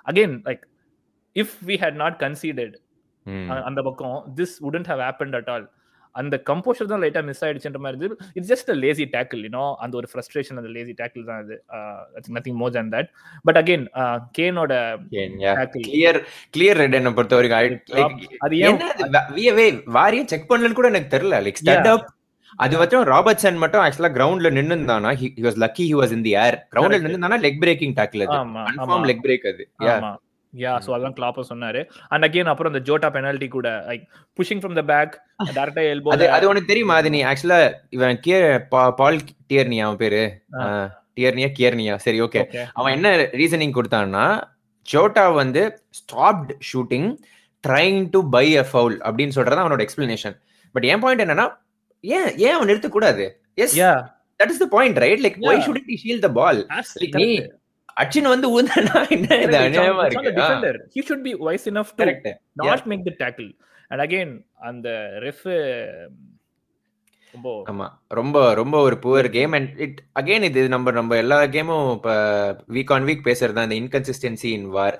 again 0.05 0.35
like 0.49 0.63
if 1.35 1.55
we 1.69 1.77
had 1.83 1.99
not 2.03 2.17
conceded 2.23 2.75
அந்த 3.65 3.79
பக்கம் 3.89 4.17
this 4.37 4.55
wouldn't 4.69 4.89
have 4.93 5.03
happened 5.07 5.37
at 5.39 5.49
all 5.55 5.65
அந்த 6.15 6.35
கம்போஷர் 6.47 6.91
தான் 6.91 7.01
லைட்டா 7.03 7.21
மிஸ் 7.25 7.43
ஆயிடுச்சுன்ற 7.45 7.79
மாதிரி 7.79 7.99
இருந்து 7.99 8.17
it's 8.35 8.51
just 8.51 8.71
a 8.73 8.77
lazy 8.81 9.05
tackle 9.13 9.41
you know 9.45 9.65
அந்த 9.83 9.95
ஒரு 9.99 10.09
ஃப்ரஸ்ட்ரேஷன் 10.11 10.59
அந்த 10.61 10.71
லேசி 10.75 10.95
டேக்கிள் 11.01 11.27
தான் 11.29 11.41
அது. 11.43 11.55
Nothing 12.37 12.59
more 12.61 12.75
than 12.75 12.91
that 12.95 13.09
but 13.45 13.59
again 13.61 13.85
கேனோட 14.37 14.73
clear 15.77 16.19
clear 16.55 16.81
red 16.81 16.99
என்ன 16.99 17.13
பொறுத்த 17.17 17.39
வரைக்கும் 17.39 18.03
அது 18.45 18.61
ஏன் 19.65 19.79
வாரிய 19.97 20.23
செக் 20.33 20.49
பண்ணலன்னு 20.51 20.79
கூட 20.79 20.89
எனக்கு 20.93 21.13
தெரியல. 21.15 21.39
லைக் 21.45 21.61
ஸ்டார்ட் 21.63 21.89
அப் 21.93 22.05
அது 22.59 22.75
வச்சும் 22.79 23.07
ராபர்ட்சன் 23.09 23.59
மட்டும் 23.61 23.81
ஆக்சுவலா 23.81 24.11
கிரவுண்ட்ல 24.13 24.49
நின்னு 24.55 24.75
இருந்தானா 24.75 25.09
he 25.19 25.27
was 25.45 25.57
lucky 25.63 25.83
he 25.89 25.95
was 25.99 26.13
in 26.15 26.23
the 26.27 26.33
air 26.43 26.57
கிரவுண்ட்ல 26.71 26.99
நின்னு 27.05 27.43
லெக் 27.45 27.59
பிரேக்கிங் 27.63 27.95
டேக்கிள் 27.99 28.23
அது. 28.25 28.37
கன்ஃபார்ம் 28.69 29.07
லெக் 29.09 29.25
பிரேக் 29.25 29.45
அது. 29.51 29.63
யா 30.57 30.73
சோ 30.83 30.89
அதான் 30.95 31.15
கிளாப்பர் 31.17 31.49
சொன்னாரு. 31.49 31.81
அண்ட் 32.09 32.25
அகைன் 32.27 32.51
அப்புறம் 32.51 32.71
அந்த 32.71 32.81
ஜோட்டா 32.87 33.09
பெனால்டி 33.15 33.47
கூட 33.49 33.69
like 33.87 34.03
pushing 34.39 34.61
from 34.61 34.77
the 34.77 34.83
back 34.91 35.13
டைரக்டா 35.51 35.83
எல்போ 35.91 36.13
அது 36.15 36.25
அது 36.35 36.49
உனக்கு 36.49 36.71
தெரியுமா 36.71 36.95
அது 37.01 37.11
நீ 37.15 37.21
ஆக்சுவலா 37.29 37.59
இவன் 37.97 38.19
கியர் 38.23 38.47
பால் 38.99 39.19
டியர்னியா 39.45 39.85
அவன் 39.87 40.01
பேரு? 40.03 40.21
டியர்னியா 41.17 41.49
கியர்னியா? 41.57 41.93
சரி 42.03 42.19
ஓகே 42.25 42.41
அவன் 42.75 42.93
என்ன 42.97 43.09
ரீசனிங் 43.39 43.77
கொடுத்தான்னா 43.77 44.25
ஜோட்டா 44.85 45.23
வந்து 45.35 45.61
stopped 45.99 46.51
shooting 46.67 47.07
trying 47.63 48.01
to 48.11 48.19
buy 48.33 48.45
a 48.57 48.65
foul 48.67 48.97
அப்படின்னு 49.05 49.35
சொல்றது 49.37 49.63
அவனோட 49.63 49.83
எக்ஸ்பிளனேஷன் 49.85 50.35
பட் 50.75 50.85
என் 50.89 51.01
பாயிண்ட் 51.03 51.23
என்னன்னா 51.23 51.47
ஏன் 52.03 52.29
ஏன் 52.43 52.55
அவன் 52.55 52.69
நிறுத்த 52.69 52.89
கூடாது 52.89 53.25
yes 53.57 53.75
that 54.39 54.51
is 54.53 54.61
the 54.61 54.69
point 54.73 54.99
right 55.03 55.23
like 55.25 55.37
why 55.45 55.55
should 55.65 55.81
he 55.87 55.97
shield 56.03 56.21
the 56.25 56.31
ball 56.35 56.59
நீ 57.17 57.27
அச்சின் 57.97 58.31
வந்து 58.31 58.47
ஊந்தனா 58.55 58.99
என்ன 59.15 59.27
இது 59.45 59.57
அநியாயமா 59.59 60.05
இருக்கு. 60.05 60.31
Defender 60.37 60.79
he 60.95 61.03
should 61.07 61.25
be 61.27 61.33
wise 61.41 61.67
enough 61.69 61.93
to 61.99 62.07
not 62.63 62.87
make 62.91 63.03
the 63.03 63.15
tackle 63.19 63.49
and 63.91 64.03
again 64.05 64.33
அந்த 64.69 64.87
ரெஃப் 65.21 65.45
ரொம்ப 67.33 67.49
ஆமா. 67.71 67.85
ரொம்ப 68.09 68.37
ரொம்ப 68.53 68.75
ஒரு 68.79 68.95
poor 69.03 69.27
game 69.29 69.53
and 69.53 69.71
it 69.77 69.97
again 70.19 70.43
இது 70.43 70.61
நம்ம 70.69 70.91
நம்ம 70.91 71.17
எல்லா 71.17 71.37
கேமும் 71.45 71.87
இப்ப 71.91 72.11
வீக் 72.69 72.93
ஆன் 72.93 73.05
வீக் 73.05 73.25
பேசுறது 73.25 73.63
அந்த 73.63 73.75
இன்கன்சிஸ்டன்சி 73.75 74.49
இன் 74.51 74.69
வார் 74.69 74.95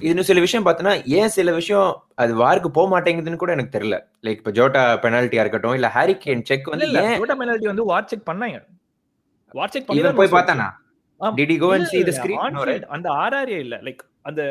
இது 0.00 0.24
சில 0.24 0.40
விஷயம் 0.40 0.66
பார்த்தோன்னா 0.66 0.94
ஏன் 1.18 1.28
சில 1.28 1.52
விஷயம் 1.52 1.88
அது 2.14 2.34
வாருக்கு 2.42 2.70
போக 2.70 2.88
மாட்டேங்குதுன்னு 2.88 3.36
கூட 3.36 3.52
எனக்கு 3.52 3.76
தெரியல. 3.78 3.98
லைக் 4.24 4.40
இப்ப 4.40 4.50
ஜோட்டா 4.50 4.82
பெனால்ட்டியா 5.04 5.44
இருக்கட்டும் 5.44 5.74
இல்ல 5.74 5.88
ஹாரி 5.88 6.16
கேன் 6.24 6.42
செக் 6.42 6.68
வந்து 6.68 6.88
ஜோட்டா 7.14 7.38
பெனால்ட்டி 7.42 7.70
வந்து 7.72 7.84
வார் 7.84 8.06
செக் 8.06 8.28
பண்ணாங்க. 8.30 8.58
வார் 9.54 9.70
செக் 9.70 9.86
பண்ணி 9.86 10.12
போய் 10.20 10.36
பார்த்தானா? 10.36 10.68
Did 11.38 11.52
you 11.54 11.58
go 11.64 11.70
and 11.76 11.88
see 11.92 12.02
the 12.08 12.14
screen 12.18 12.40
no 12.58 12.64
right 12.70 12.84
அந்த 12.96 13.08
ஆர்ஆர்ஏ 13.24 13.60
இல்ல 13.66 13.76
லைக் 13.86 14.02
அந்த 14.30 14.42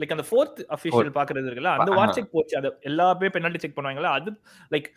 லைக் 0.00 0.14
அந்த 0.16 0.24
ஃபோர்த் 0.30 0.60
அபிஷியல் 0.76 1.12
பாக்குறது 1.18 1.48
இருக்குல்ல 1.50 1.72
அந்த 1.78 1.90
வார் 1.98 2.14
செக் 2.16 2.32
போச்சு 2.36 2.56
அது 2.60 2.70
எல்லா 2.90 3.08
பேர் 3.20 3.34
பெனால்ட்டி 3.36 3.62
செக் 3.64 3.76
பண்ணுவாங்கல 3.78 4.10
அது 4.18 4.32
like 4.74 4.88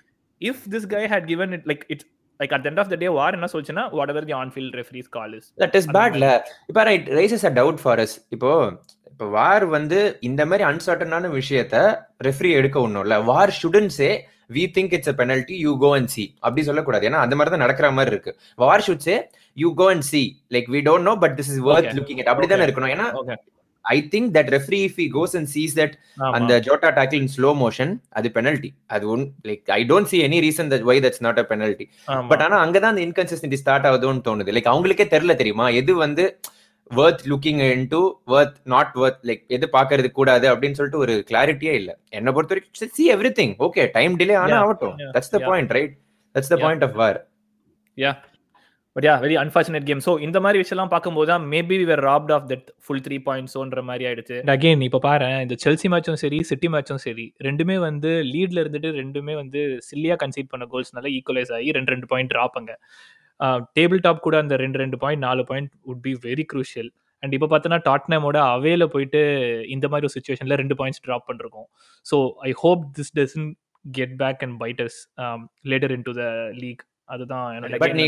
if 0.42 0.64
this 0.76 0.88
guy 0.96 1.04
had 1.14 1.28
given 1.34 1.52
it 1.60 1.66
like 1.72 1.84
it 1.96 2.02
like 2.40 2.52
at 2.56 2.62
the 2.66 2.70
end 2.72 2.80
of 2.84 2.90
the 2.94 2.98
day 3.04 3.10
war 3.18 3.30
என்ன 3.38 3.50
சொல்லுச்சுன்னா 3.54 3.86
whatever 4.00 4.22
the 4.30 4.36
on 4.42 4.52
field 4.58 4.74
referees 4.82 5.08
call 5.16 5.32
is 5.40 5.46
that 5.64 5.74
is 5.80 5.88
bad 5.98 6.14
la 6.24 6.32
இப்போ 6.72 6.84
right 6.90 7.08
raises 7.20 7.44
a 7.52 7.54
doubt 7.60 7.80
for 7.86 7.96
us 8.06 8.14
இப்போ 8.38 8.52
இப்போ 9.20 9.32
வார் 9.40 9.64
வந்து 9.74 9.98
இந்த 10.28 10.42
மாதிரி 10.50 10.64
அன்சர்டனான 10.68 11.30
விஷயத்த 11.40 11.76
referee 12.28 12.50
எடுக்க 12.60 12.78
ஒண்ணும் 12.84 13.04
இல்ல. 13.06 13.16
VAR 13.30 13.52
shouldn't 13.58 13.90
say 13.96 14.08
we 14.56 14.64
think 14.76 14.94
it's 14.98 15.12
a 15.12 15.16
penalty 15.22 15.56
you 15.64 15.72
go 15.82 15.90
and 15.98 16.12
see 16.14 16.24
அப்படி 16.46 16.62
சொல்லக்கூடாது. 16.68 17.04
ஏன்னா 17.10 17.20
அந்த 17.26 17.36
மாதிரி 17.38 17.52
தான் 17.54 17.62
நடக்கிற 17.64 17.88
மாதிரி 17.98 18.12
இருக்கு. 18.14 18.32
VAR 18.64 18.84
should 18.86 19.04
say 19.08 19.16
you 19.58 19.70
go 19.80 19.88
and 19.94 20.06
see 20.12 20.22
like 20.56 20.68
we 20.76 20.82
don't 20.88 21.08
know 21.10 21.14
but 21.24 21.34
this 21.40 21.50
is 21.54 21.60
worth 21.70 21.90
looking 21.98 22.20
it 22.24 22.30
அப்படிதானே 22.34 22.66
இருக்கணும். 22.68 22.94
ஏன்னா 22.96 23.08
I 23.86 23.98
think 24.14 24.30
that 24.38 24.52
referee 24.56 24.80
if 24.88 24.98
he 25.02 25.08
goes 25.18 25.36
and 25.40 25.50
sees 25.56 25.74
that 25.80 25.98
அந்த 26.38 26.60
Jota 26.68 26.92
tackle 27.00 27.22
in 27.24 27.34
slow 27.36 27.52
motion 27.64 27.92
அது 28.20 28.32
penalty 28.38 28.72
அது 28.98 29.10
one 29.16 29.26
like 29.50 29.74
I 29.80 29.82
don't 29.92 30.12
see 30.12 30.20
any 30.28 30.40
reason 30.48 30.72
that 30.76 30.86
why 30.92 30.98
that's 31.08 31.24
not 31.28 31.42
a 31.44 31.46
penalty 31.52 31.88
but 32.32 32.44
ஆனா 32.48 32.60
அங்கதான் 32.68 32.94
அந்த 32.94 33.04
inconsistency 33.08 33.60
start 33.64 33.90
ஆகுதுன்னு 33.92 34.24
தோணுது. 34.30 34.54
Like 34.58 34.72
அவங்களுக்கே 34.74 35.08
தெரியல 35.16 35.36
தெரியுமா? 35.42 35.68
எது 35.82 35.96
வந்து 36.06 36.26
worth 36.92 37.24
looking 37.32 37.62
into 37.66 38.00
worth 38.28 38.58
not 38.74 38.96
worth 39.02 39.22
like 39.28 39.44
எது 39.56 39.66
பாக்குறது 39.76 40.10
கூடாது 40.12 40.48
அப்படின்னு 40.52 40.78
சொல்லிட்டு 40.80 41.04
ஒரு 41.06 41.16
கிளாரிட்டியே 41.30 41.74
இல்ல. 41.80 41.92
என்ன 42.18 42.32
பொறுத்த 42.36 42.54
வரைக்கும் 42.54 42.96
see 42.98 43.06
everything 43.40 43.54
okay 43.68 43.84
time 43.96 44.16
delay 44.22 44.38
ஆனா 44.42 44.58
ஆகட்டும். 44.64 44.96
That's 45.16 45.34
the 45.34 45.40
point 45.46 45.74
right 45.78 45.94
that's 46.36 46.52
the 46.54 46.58
point 46.64 46.86
of 46.88 46.98
VAR 47.02 47.20
yeah 47.98 48.12
but 48.96 49.06
yeah 49.08 49.14
very 49.24 49.36
unfortunate 49.42 49.86
game 49.90 50.02
so 50.06 50.14
இந்த 50.26 50.38
மாதிரி 50.44 50.58
விஷயம்லாம் 50.62 50.92
பார்க்கும்போது 50.94 51.30
தான் 51.32 51.44
maybe 51.52 51.78
were 51.90 52.04
robbed 52.08 52.34
of 52.38 52.48
that 52.52 52.68
full 52.86 53.04
three 53.06 53.18
பாயிண்ட்ஸோன்ற 53.28 53.82
மாதிரி 53.90 54.06
ஆயிடுச்சு. 54.10 54.38
அகைன் 54.56 54.82
இப்போ 54.88 55.00
பாரு 55.06 55.28
இந்த 55.44 55.56
செல்சி 55.64 55.90
மேட்சும் 55.94 56.20
சரி 56.24 56.40
சிட்டி 56.50 56.70
மேட்சும் 56.76 57.04
சரி 57.06 57.26
ரெண்டுமே 57.48 57.78
வந்து 57.86 58.12
லீட்ல 58.32 58.64
இருந்துட்டு 58.64 58.92
ரெண்டுமே 59.00 59.36
வந்து 59.36 59.62
சில்லியா 59.90 60.18
கன்சீட் 60.24 60.52
பண்ண 60.54 60.68
கோல்ஸ்னால 60.74 61.12
ஈக்குவலைஸ் 61.18 61.54
ஆகி 61.58 61.76
ரெண்டு 61.78 61.94
ரெண்டு 61.96 62.10
பாயிண்ட் 62.14 62.34
ட்ராப்பாங்க 62.36 62.74
டேபிள் 63.78 64.02
டாப் 64.08 64.26
கூட 64.28 64.38
அந்த 64.44 64.56
ரெண்டு 64.64 64.80
ரெண்டு 64.84 65.00
பாயிண்ட் 65.04 65.24
நாலு 65.28 65.44
point 65.52 65.72
would 65.92 66.04
be 66.08 66.14
very 66.28 66.46
crucial 66.54 66.90
and 67.24 67.34
இப்போ 67.38 67.48
பார்த்தோன்னா 67.54 67.80
டாட்னமோட 67.88 68.38
அவேல 68.56 68.84
போயிட்டு 68.94 69.22
இந்த 69.76 69.86
மாதிரி 69.92 70.08
ஒரு 70.08 70.16
சுச்சுவேஷன்ல 70.18 70.58
ரெண்டு 70.62 70.76
பாயிண்ட்ஸ் 70.82 71.04
ட்ராப் 71.08 71.26
பண்ணிருக்கோம். 71.30 71.68
So 72.06 72.18
I 72.50 72.52
hope 72.64 72.84
this 72.98 73.12
doesn't 73.20 73.50
get 73.86 74.14
back 74.22 74.44
and 74.46 74.56
fighters 74.64 75.00
later 75.72 75.94
into 76.10 76.14
the 76.22 76.26
league 76.62 76.84
அதுதான் 77.14 77.78
பட் 77.84 77.98
நீ 78.00 78.06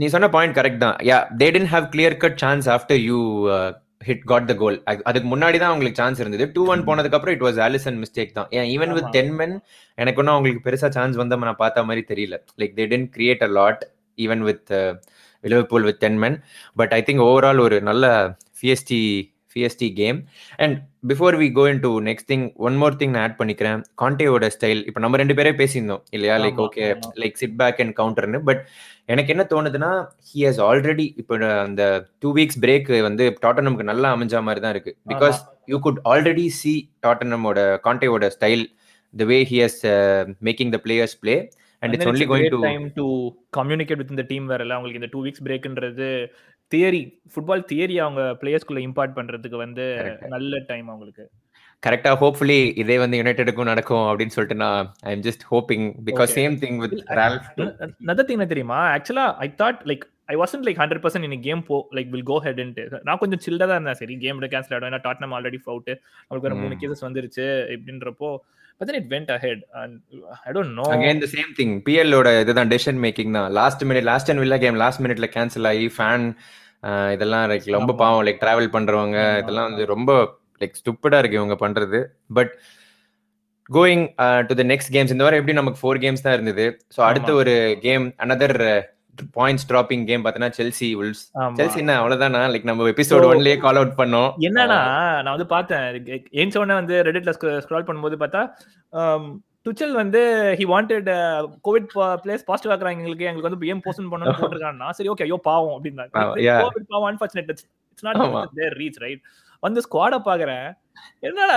நீ 0.00 0.06
சொன்ன 0.14 0.28
பாயிண்ட் 0.36 0.56
கரெக்ட் 0.58 0.82
தான். 0.84 0.96
Yeah 1.10 1.18
they 1.42 1.48
tend 1.56 1.72
have 1.74 1.86
clear 1.94 2.16
cut 2.24 2.38
chance 2.44 2.68
after 2.74 3.00
you 3.08 3.18
hit 4.08 4.24
got 4.30 4.46
the 4.50 4.54
goal 4.62 4.76
அதுக்கு 5.08 5.28
முன்னாடி 5.32 5.56
தான் 5.62 5.70
அவங்களுக்கு 5.72 6.00
சான்ஸ் 6.02 6.20
இருந்தது. 6.22 6.44
டூ 6.54 6.62
ஒன் 6.72 6.80
போனதுக்கு 6.88 7.16
அப்புறம் 7.18 7.34
இட் 7.36 7.44
வாஸ் 7.46 7.58
ஆலிசன் 7.66 7.98
மிஸ்டேக் 8.04 8.32
தான். 8.38 8.48
ஏன் 8.58 8.68
ஈவன் 8.74 8.94
வித் 8.96 9.10
டென் 9.16 9.32
மென் 9.40 9.54
எனக்கு 9.98 10.20
ஒன்றும் 10.22 10.36
அவங்களுக்கு 10.36 10.64
பெருசா 10.66 10.88
சான்ஸ் 10.96 11.20
வந்த 11.22 11.38
நான் 11.48 11.60
பார்த்த 11.64 11.88
மாதிரி 11.90 12.04
தெரியல. 12.12 12.38
Like 12.62 12.74
they 12.80 12.86
tend 12.94 13.10
create 13.18 13.44
a 13.48 13.50
lot 13.58 13.84
even 14.18 14.44
with 14.48 14.72
Liverpool 15.44 15.86
with 15.88 16.02
ten 16.06 16.18
men 16.24 16.38
but 16.80 16.94
I 16.98 17.02
think 17.08 17.24
overall 17.28 17.60
ஒரு 17.66 17.78
நல்ல 17.90 18.06
feisty 18.58 19.02
feisty 19.52 19.88
game 19.98 20.18
and 20.64 20.76
before 21.10 21.34
we 21.40 21.48
go 21.56 21.64
into 21.86 21.90
next 22.06 22.28
thing 22.30 22.44
one 22.66 22.76
more 22.82 22.94
thing 23.00 23.12
நான் 23.14 23.24
ஆட் 23.26 23.36
பண்ணிக்கிறேன். 23.40 23.80
காண்டேவோட 24.02 24.46
ஸ்டைல் 24.54 24.80
இப்போ 24.88 25.00
நம்ம 25.04 25.18
ரெண்டு 25.22 25.34
பேரே 25.38 25.52
பேசியிருந்தோம் 25.58 26.02
இல்லையா? 26.16 26.34
Like 26.44 26.60
okay. 26.66 26.84
Like 27.22 27.36
sit 27.40 27.56
back 27.60 27.80
and 27.84 27.94
கவுண்டர்னு 27.98 28.40
but 28.48 28.62
எனக்கு 29.12 29.32
என்ன 29.34 29.44
தோணுதுன்னா 29.52 29.90
ஹி 30.28 30.40
ஹஸ் 30.46 30.60
ஆல்ரெடி 30.68 31.06
இப்போ 31.22 31.36
அந்த 31.66 31.82
டூ 32.22 32.30
வீக்ஸ் 32.38 32.60
பிரேக் 32.64 32.88
வந்து 33.08 33.26
டாட்டனம்க்கு 33.44 33.90
நல்லா 33.90 34.10
அமைஞ்ச 34.16 34.42
மாதிரி 34.48 34.62
தான் 34.64 34.74
இருக்கு. 34.76 34.94
Because 35.12 35.40
you 35.72 35.78
could 35.88 36.00
already 36.12 36.46
see 36.60 36.74
டாட்டனமோட 37.06 37.58
காண்டேவோட 37.88 38.30
style 38.36 38.64
the 39.14 39.26
way 39.32 39.40
he 39.52 39.58
has 39.64 39.80
making 40.48 40.72
the 40.76 40.80
players 40.86 41.16
play 41.24 41.36
and 41.82 41.94
it's 41.94 42.10
only 42.12 42.26
going 42.32 42.52
to 42.54 42.60
time 42.68 42.84
to 42.98 43.06
communicate 43.58 44.00
with 44.02 44.14
இந்த 44.16 44.26
டீம் 44.32 44.48
வேறல 44.50 44.76
அவங்களுக்கு 44.76 45.00
இந்த 45.02 45.12
டூ 45.14 45.22
வீக்ஸ் 45.26 45.44
பிரேக்ன்றது 45.48 46.10
தியரி 46.72 47.00
ஃபுட்பால் 47.32 47.64
தியரி 47.70 47.96
அவங்க 48.02 48.22
பிளேயர்ஸ்குள்ள 48.42 48.82
இம்பார்ட் 48.88 49.16
பண்றதுக்கு 49.16 49.58
வந்து. 49.64 49.86
நல்ல 50.34 50.60
டைம் 50.68 50.86
அவங்களுக்கு. 50.92 51.24
கரெக்டா 51.82 52.10
ஹோப்ஃபுல்லி 52.20 52.58
இதே 52.82 52.96
வந்து 53.02 53.18
யுனைடெடுக்கும் 53.20 53.68
நடக்கும் 53.70 54.04
அப்படின்னு 54.10 54.34
சொல்லிட்டு 54.34 54.58
நான் 54.62 54.88
I 55.08 55.12
am 55.14 55.24
just 55.26 55.44
hoping 55.50 55.86
because. 56.08 56.32
Same 56.38 56.56
thing 56.62 56.78
with 56.82 56.94
Ralph 57.20 57.48
nother 58.10 58.28
thing 58.28 58.46
தெரியுமா? 58.52 58.78
ஆக்சுவலா 58.96 59.26
I 59.46 59.48
thought 59.62 59.80
like 59.90 60.04
I 60.32 60.36
wasn't 60.42 60.64
like 60.66 60.80
hundred 60.82 61.02
percent 61.04 61.26
இன்னைக்கு 61.28 61.48
கேம் 61.48 61.64
போ 61.70 61.76
லைக் 61.96 62.10
வில் 62.14 62.28
கோ 62.30 62.36
ஹெட்ன்ட்டு 62.44 63.02
நான் 63.08 63.20
கொஞ்சம் 63.22 63.42
சில்லா 63.46 63.64
தான் 63.64 63.76
இருந்தேன். 63.78 64.00
சரி 64.02 64.16
கேம் 64.24 64.42
கேன்சல் 64.42 64.74
ஆகிடும் 64.74 64.90
ஏன்னா 64.90 65.02
டாட்னம் 65.08 65.34
ஆல்ரெடி 65.38 65.60
ஃபவுட் 65.64 65.92
அவங்களுக்கு 66.26 66.50
ஒரு 66.50 66.58
மூணு. 66.62 66.76
கேசஸ் 66.82 67.04
வந்துருச்சு. 67.06 67.46
இப்படின்றப்போ 67.76 68.30
but 68.82 68.90
then 68.90 69.00
it 69.00 69.10
went 69.10 69.30
ahead 69.34 69.62
and 69.80 69.96
I 70.46 70.52
don't 70.54 70.74
know 70.78 70.84
again 70.94 71.20
the 71.20 71.28
same 71.34 71.50
thing 71.58 71.74
பிஎல்லோட 71.86 72.28
இதுதான் 72.40 72.70
டெசிஷன் 72.72 73.00
மேக்கிங் 73.04 73.34
தான் 73.38 73.48
last 73.58 73.82
minute 73.88 74.08
last 74.08 74.30
and 74.30 74.42
Villa 74.42 74.58
game 74.58 74.78
last 74.80 75.02
மினிட்ல 75.04 75.28
கேன்சல் 75.34 75.68
ஆகி 75.70 75.86
ஃபேன் 75.96 76.24
இதெல்லாம் 77.14 77.44
லைக் 77.50 77.66
ரொம்ப. 77.74 77.92
பாவம் 78.00 78.24
லைக் 78.26 78.40
டிராவல் 78.40 78.72
பண்றவங்க. 78.72 79.18
இதெல்லாம் 79.42 79.68
வந்து 79.68 79.84
ரொம்ப 79.86 80.12
லைக் 80.60 80.78
ஸ்டூப்பிடா 80.80 81.18
இருக்கு 81.20 81.38
இவங்க 81.40 81.56
பண்றது 81.60 81.98
but 82.38 82.50
going 83.70 84.02
to 84.48 84.54
the 84.60 84.64
next 84.72 84.92
games 84.94 85.12
இந்த 85.14 85.24
வாரம் 85.24 85.40
எப்படி 85.40 85.56
நமக்கு 85.58 85.80
ஃபோர் 85.82 86.00
கேம்ஸ் 86.04 86.24
தான் 86.24 86.34
இருந்தது 86.36 86.64
ஸோ 86.96 87.00
அடுத்த. 87.08 87.30
ஒரு 87.42 87.54
game 87.86 88.06
another 88.24 88.56
points 89.36 89.66
dropping 89.70 90.04
game 90.10 90.24
பார்த்தீங்கன்னா 90.24 90.56
செல்சி 90.58 90.88
உல்ஸ் 91.00 91.22
செல்சி 91.60 91.78
என்ன 91.82 91.94
அவ்வளவுதானா? 92.00 92.42
லைக் 92.52 92.68
நம்ம 92.70 92.88
எபிசோட் 92.94 93.26
ஒன்லயே 93.30 93.56
கால் 93.64 93.80
அவுட் 93.80 93.96
பண்ணோம். 94.00 94.30
என்னன்னா 94.48 94.80
நான் 95.24 95.34
வந்து 95.36 95.46
பார்த்தேன். 95.46 95.86
ஏன் 96.40 96.52
உடனே 96.60 96.74
வந்து 96.80 96.96
ரெடிட்ல 97.08 97.34
ஸ்க்ரால் 97.64 97.88
பண்ணும்போது 97.88 98.18
பார்த்தா 98.24 98.42
டுச்சல் 99.66 99.92
வந்து 100.00 100.20
he 100.58 100.64
wanted 100.70 101.08
covid 101.66 101.90
players 102.22 102.46
positive 102.48 102.72
ஆக்குறாங்க 102.74 103.02
எங்களுக்கு 103.02 103.28
எங்களுக்கு 103.30 103.48
வந்து 103.48 103.70
ஏன் 103.72 103.82
போஸ்ட் 103.84 104.00
பண்ணணும்னு 104.12 104.40
போட்டிருக்காங்க 104.40 104.90
சரி 104.98 105.10
ஓகே 105.12 105.24
ஐயோ 105.26 105.38
பாவம் 105.42 105.74
அப்படின்னா. 105.76 106.06
பாவம், 106.16 106.40
yeah. 106.46 106.58
கோவிட் 106.64 106.88
பாவம் 106.94 107.08
unfortunate 107.10 107.50
it's. 107.54 107.66
Not 108.06 108.48
there 108.60 108.76
reach 108.80 108.98
right 109.04 109.22
வந்து 109.62 109.82
ஸ்குவாட 109.86 110.16
பாக்குறேன். 110.28 110.66
என்னடா 111.28 111.56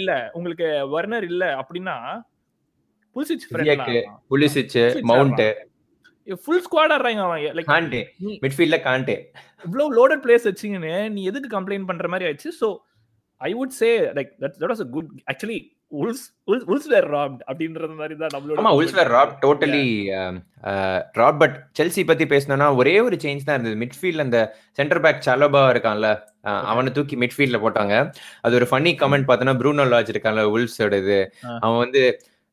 இல்ல. 0.00 0.12
உங்களுக்கு 0.32 0.68
வர்னர் 0.96 1.26
இல்ல 1.30 1.44
அப்படின்னா 1.62 1.96
புல்சிச் 3.16 4.76
மவுண்ட் 5.12 5.42
ஃபுல் 6.44 6.62
ஸ்குவாட் 6.64 6.92
ஆடுறாங்க 6.94 7.22
அவன். 7.26 7.40
லைக் 7.58 7.70
காண்டே 7.74 8.00
மிட்ஃபீல்ட்ல 8.44 8.78
காண்டே 8.88 9.16
இவ்வளவு 9.66 9.88
லோடட் 9.98 10.24
பிளேஸ் 10.24 10.48
வச்சிங்கன்னு 10.50 10.94
நீ 11.14 11.22
எதுக்கு 11.30 11.48
கம்ப்ளைண்ட் 11.58 11.88
பண்ற 11.90 12.08
மாதிரி 12.12 12.26
ஆயிடுச்சு. 12.28 12.50
So 12.62 12.68
I 13.40 13.52
would 13.60 13.76
say 13.82 13.88
like 14.18 14.30
that 14.42 14.56
that 14.60 14.72
was 14.72 14.82
a 14.84 14.88
good 14.96 15.08
actually 15.32 15.60
Wolves 16.02 16.22
Wolves 16.72 16.88
were 16.92 17.06
robbed 17.14 17.42
அப்படின்றது 17.50 17.94
மாதிரி 18.00 18.14
தான் 18.20 18.32
நம்மளோட 18.34 18.60
ஆமா 18.62 18.72
Wolves 18.78 18.94
were 18.98 19.10
rob 19.16 19.34
totally 19.44 19.84
rob 21.20 21.40
but 21.42 21.56
Chelsea 21.78 22.02
பத்தி 22.10 22.24
பேசணும்னா 22.32 22.68
ஒரே 22.80 22.94
ஒரு 23.06 23.16
சேஞ்ச் 23.24 23.46
தான் 23.48 23.56
இருந்தது. 23.56 23.80
மிட்ஃபீல்ட் 23.82 24.24
அந்த 24.26 24.38
சென்டர் 24.78 25.02
பேக் 25.06 25.24
சலோபா 25.26 25.62
இருக்கான்ல 25.74 26.10
அவனை 26.72 26.92
தூக்கி 26.98 27.16
மிட்ஃபீல்ட்ல 27.22 27.58
போட்டாங்க. 27.64 27.96
அது 28.44 28.56
ஒரு 28.60 28.68
ஃபன்னி 28.70 28.92
கமெண்ட் 29.02 29.28
பார்த்தோன்னா 29.30 29.56
ப்ரூனோ 29.62 29.86
லாஜ் 29.94 30.12
இருக்கான்ல 30.14 30.44
உல்ஸோட 30.54 30.96
இது. 31.04 31.20
அவன் 31.64 31.82
வந்து 31.84 32.04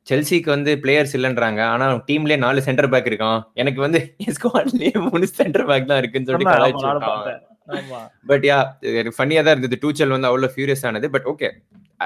செல்சிக்கு 0.10 0.50
வந்து 0.56 0.72
பிளேயர்ஸ் 0.84 1.16
இல்லைன்றாங்க. 1.18 1.62
ஆனா 1.74 1.86
டீம்லயே 2.10 2.38
நாலு 2.46 2.60
சென்டர் 2.68 2.92
பேக் 2.94 3.10
இருக்கான். 3.12 3.39
எனக்கு 3.62 3.82
வந்து 3.86 4.00
ஸ்குவாட்லயே 4.38 4.94
மூணு 5.10 5.28
சென்டர் 5.39 5.68
பேக் 5.70 5.89
தான் 5.92 6.01
இருக்குன்னு 6.01 6.30
சொல்லி 6.30 6.48
பட் 8.30 8.46
யா 8.50 8.58
ஃபன்னியா 9.18 9.42
தான் 9.46 9.56
இருந்தது. 9.56 9.78
டூச்சல் 9.84 10.16
வந்து 10.16 10.30
அவ்வளவு 10.30 10.54
ஃபியூரியஸ் 10.54 10.86
ஆனது. 10.89 11.10
பட் 11.16 11.28
ஓகே 11.34 11.50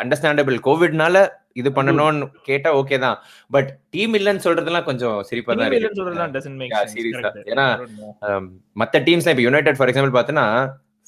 அண்டர்ஸ்டாண்டபிள் 0.02 0.56
கோவிட்னால 0.68 1.18
இது 1.62 1.70
பண்ணணும்னு 1.78 2.28
கேட்டா 2.50 2.70
ஓகே 2.80 2.98
தான். 3.04 3.18
பட் 3.56 3.70
டீம் 3.96 4.14
இல்லைன்னு 4.20 4.44
சொல்றதெல்லாம் 4.46 4.88
கொஞ்சம் 4.90 5.18
சிரிப்பா 5.30 5.52
தான் 5.60 5.68
இருக்கு. 5.70 6.00
சொல்றதுலாம். 6.00 6.34
ஏன்னா. 7.52 7.68
Um, 8.30 8.46
மத்த 8.82 9.04
டீம்ஸ் 9.08 9.30
இப்போ 9.34 9.46
யுனைடெட் 9.48 9.78
ஃபார் 9.80 9.92
எக்ஸாம்பிள் 9.92 10.16
பார்த்தோன்னா 10.18 10.46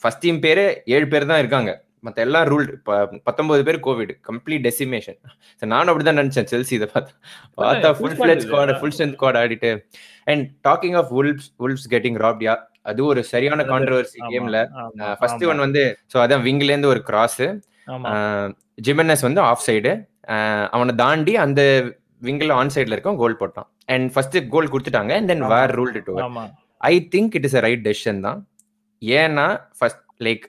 ஃபர்ஸ்ட் 0.01 0.23
டீம் 0.25 0.39
பேரு 0.45 0.65
ஏழு 0.95 1.07
பேர் 1.13 1.29
தான் 1.31 1.41
இருக்காங்க. 1.43 1.71
மத்த 2.03 2.19
எல்லாம் 2.25 2.45
ரூல் 2.51 2.67
பத்தொன்பது 3.27 3.61
பேர் 3.67 3.79
கோவிட் 3.87 4.11
கம்ப்ளீட் 4.29 4.63
டெசிமேஷன் 4.67 5.17
நானும் 5.73 5.91
அப்படிதான் 5.91 6.19
நினைச்சேன் 6.21 6.49
செல்சி 6.51 6.73
இதை 6.77 6.87
பார்த்தா. 6.95 7.13
பார்த்தா 7.61 7.89
full 7.99 8.15
fledged. 8.19 8.41
Squad 8.45 8.73
full 8.79 8.93
strength 8.95 9.15
squad 9.17 9.39
ஆடிட்டு. 9.41 9.71
And 10.31 10.45
talking 10.67 10.97
of 11.01 11.11
Wolves 11.19 11.47
Wolves 11.65 11.87
getting 11.93 12.19
ராப்டியா 12.25 12.55
அது 12.91 13.01
ஒரு 13.11 13.21
சரியான 13.33 13.61
கான்ட்ரவர்சி 13.71 14.19
கேம்ல 14.33 14.57
ஃபர்ஸ்ட் 15.21 15.45
ஒன் 15.51 15.63
வந்து 15.65 15.83
ஸோ 16.13 16.17
அதான் 16.23 16.43
விங்ல 16.47 16.71
இருந்து 16.73 16.91
ஒரு 16.93 17.01
கிராஸ். 17.09 17.43
ஜிமெனஸ் 18.87 19.25
வந்து 19.27 19.41
ஆஃப் 19.51 19.65
சைடு 19.67 19.93
அவனை 20.75 20.95
தாண்டி 21.03 21.35
அந்த 21.45 21.61
விங்கில் 22.27 22.53
ஆன் 22.59 22.73
சைடுல 22.75 22.95
இருக்கும் 22.97 23.19
கோல் 23.21 23.39
போட்டான். 23.41 23.67
அண்ட் 23.93 24.07
ஃபர்ஸ்ட் 24.13 24.37
கோல் 24.53 24.71
கொடுத்துட்டாங்க 24.73 25.13
and 25.19 25.29
then. 25.31 25.43
Were 25.55 25.73
ruled 25.79 26.01
to 26.07 26.13
ஆமா. 26.27 26.43
I 26.91 26.93
think 27.15 27.35
it 27.39 27.47
is 27.49 27.57
a 27.59 27.63
right 27.67 27.83
decision 27.87 28.21
தான். 28.27 28.39
ஏன்னா 29.01 29.47
first 29.79 30.03
like 30.27 30.45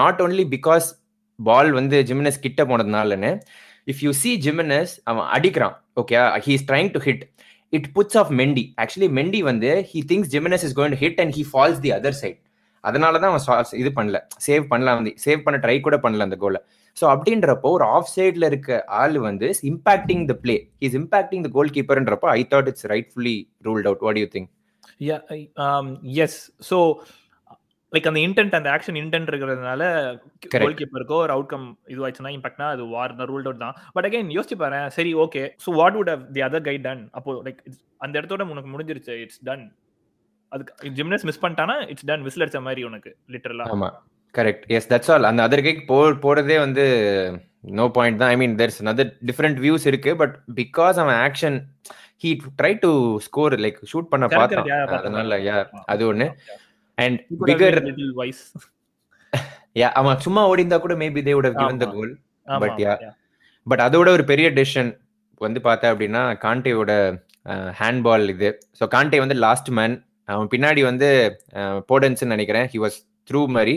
not 0.00 0.20
only 0.22 0.44
because 0.56 0.86
ball 1.38 1.72
வந்து 1.72 1.96
ஜிமினஸ் 2.02 2.40
கிட்ட 2.40 2.62
போனதுனாலன்னு 2.64 3.30
இஃப் 3.86 4.02
யூ 4.02 4.12
சி 4.12 4.30
ஜிமினஸ் 4.36 4.94
அவன் 5.04 5.28
அடிக்கிறான் 5.36 5.76
okay 6.00 6.16
he 6.46 6.52
is 6.52 6.66
trying 6.70 6.90
to 6.90 6.98
hit 6.98 7.24
it 7.72 7.88
puts 7.94 8.16
off 8.16 8.32
Mendy 8.32 8.64
actually 8.82 9.10
Mendy 9.18 9.42
வந்து 9.42 9.70
he 9.92 10.00
thinks 10.10 10.28
Jimenez 10.28 10.64
is 10.64 10.76
going 10.80 10.98
hit 11.02 11.20
and 11.20 11.34
he 11.38 11.44
falls 11.52 11.80
the 11.80 11.92
other 11.92 12.18
side 12.22 12.40
அதனால 12.84 13.18
தான் 13.18 13.30
அவன் 13.30 13.66
இது 13.74 13.90
பண்ணல. 13.90 14.16
சேவ் 14.40 14.64
பண்ணலாம். 14.68 14.98
வந்து 15.00 15.12
சேவ் 15.24 15.40
பண்ண 15.42 15.56
ட்ரை 15.58 15.76
கூட 15.80 15.96
பண்ணல 15.96 16.26
அந்த 16.28 16.36
கோலை 16.36 16.60
ஸோ 16.96 17.04
அப்படின்றப்போ 17.14 17.68
ஒரு 17.68 17.84
ஆஃப் 17.84 18.10
சைடில் 18.16 18.46
இருக்க 18.46 18.84
ஆள் 19.00 19.16
வந்து 19.18 19.48
impacting 19.70 20.24
the 20.26 20.34
play 20.44 20.56
is 20.78 20.94
impacting 20.94 21.42
the 21.42 21.48
goal 21.48 21.72
கீப்பர்ன்றப்போ 21.76 22.28
I 22.32 22.42
thought 22.50 22.68
it's 22.68 22.86
rightfully 22.86 23.36
ruled 23.62 23.86
out 23.86 24.04
what 24.06 24.18
you 24.18 24.28
think 24.34 24.48
yes 26.24 26.38
so 26.70 26.78
like 27.92 28.08
அந்த 28.10 28.20
இன்டென்ட் 28.26 28.56
அந்த 28.58 28.68
ஆக்ஷன் 28.74 28.98
இன்டென்ட் 29.00 29.28
இருக்கிறதுனால. 29.30 29.82
கோல் 30.54 30.78
கீப்பருக்கோ 30.78 31.18
ஒரு 31.24 31.32
அவுட்கம் 31.34 31.66
இதுவாச்சுன்னா 31.92 32.32
இம்பாக்ட்னா 32.36 32.68
அது 32.74 32.84
வார் 32.94 33.16
தான் 33.20 33.28
ரூல்ட் 33.30 33.48
அவுட் 33.50 33.62
தான். 33.64 33.76
பட் 33.96 34.06
அகைன் 34.08 34.32
யோசிச்சு 34.36 34.58
பாரு 34.62 34.80
சரி 34.96 35.12
okay 35.24 35.42
so 35.64 35.74
what 35.80 35.96
would 35.98 36.10
the 36.36 36.42
other 36.48 36.66
guy 36.68 36.76
done 36.86 37.02
அப்போ 37.18 37.34
லைக் 37.46 37.60
அந்த 38.04 38.14
இடத்தோட 38.20 38.46
உனக்கு 38.54 38.70
முடிஞ்சிருச்சு 38.74 39.14
இட்ஸ் 39.24 39.42
டன் 39.48 39.64
அதுக்கு 40.52 40.90
ஜிம்னஸ் 40.98 41.26
மிஸ் 41.28 41.42
பண்ணிட்டானா 41.44 41.76
இட்ஸ் 41.92 42.08
டன் 42.10 42.24
விசில் 42.26 42.44
அடிச்ச 42.44 42.60
மாதிரி 42.66 42.82
உனக்கு 42.90 43.12
லிட்டரலா 43.34 43.66
ஆமா. 43.74 43.90
கரெக்ட் 44.34 44.64
எஸ் 44.76 44.90
தட்ஸ் 44.90 45.10
ஆல் 45.12 45.28
அந்த 45.28 45.40
அதர் 45.46 45.66
கேக் 45.66 45.86
போ 45.90 45.96
போறதே 46.24 46.56
வந்து 46.64 46.84
நோ 47.78 47.84
பாயிண்ட் 47.96 48.20
தான். 48.22 48.30
I 48.32 48.38
mean 48.40 48.56
there's 48.60 48.80
another 48.82 49.06
different 49.28 49.58
views 49.64 49.86
இருக்கு 49.90 50.10
பட் 50.20 50.34
பிகாஸ் 50.58 50.98
அவன் 51.04 51.18
action 51.26 51.56
he 52.24 52.30
try 52.60 52.72
to 52.84 52.90
score 53.26 53.56
like 53.64 53.78
shoot 53.92 54.12
பண்ண 54.12 54.26
பார்த்தான். 54.34 54.68
அதனால 54.98 55.38
யா. 55.48 55.56
அது 55.94 56.04
ஒண்ணு. 56.12 56.28
And 56.98 57.18
bigger 57.46 57.78
little 57.82 58.10
wise. 58.20 58.42
Yeah 59.80 59.88
அவன் 60.00 60.20
சும்மா 60.26 60.42
ஓடி 60.50 60.62
இருந்தா 60.62 60.78
கூட 60.78 60.94
maybe 60.94 61.22
they 61.26 61.32
would 61.36 61.48
have 61.48 61.58
given 61.62 61.78
the 61.82 61.88
ஆமா. 61.88 61.96
goal 61.96 62.10
ஆமா, 62.46 62.60
But 62.62 62.76
yeah. 62.84 62.96
yeah. 63.04 63.14
பட் 63.66 63.82
அதோட 63.86 64.08
ஒரு 64.16 64.24
பெரிய 64.24 64.48
டெசிஷன் 64.50 64.90
வந்து 65.40 65.60
பார்த்தா 65.60 65.86
அப்படின்னா 65.92 66.22
காண்டேவோட 66.44 66.92
ஹேண்ட்பால் 67.80 68.24
இது 68.34 68.48
ஸோ 68.80 68.84
காண்டே 68.94 69.18
வந்து 69.24 69.36
லாஸ்ட் 69.46 69.70
மேன் 69.78 69.96
அவன் 70.28 70.50
பின்னாடி 70.54 70.82
வந்து 70.82 71.08
போடன்ஸ்ன்னு 71.90 72.34
நினைக்கிறேன் 72.34 72.66
ஹி 72.72 72.78
வாஸ் 72.84 72.96
த்ரூ 73.30 73.40
மாதிரி 73.56 73.74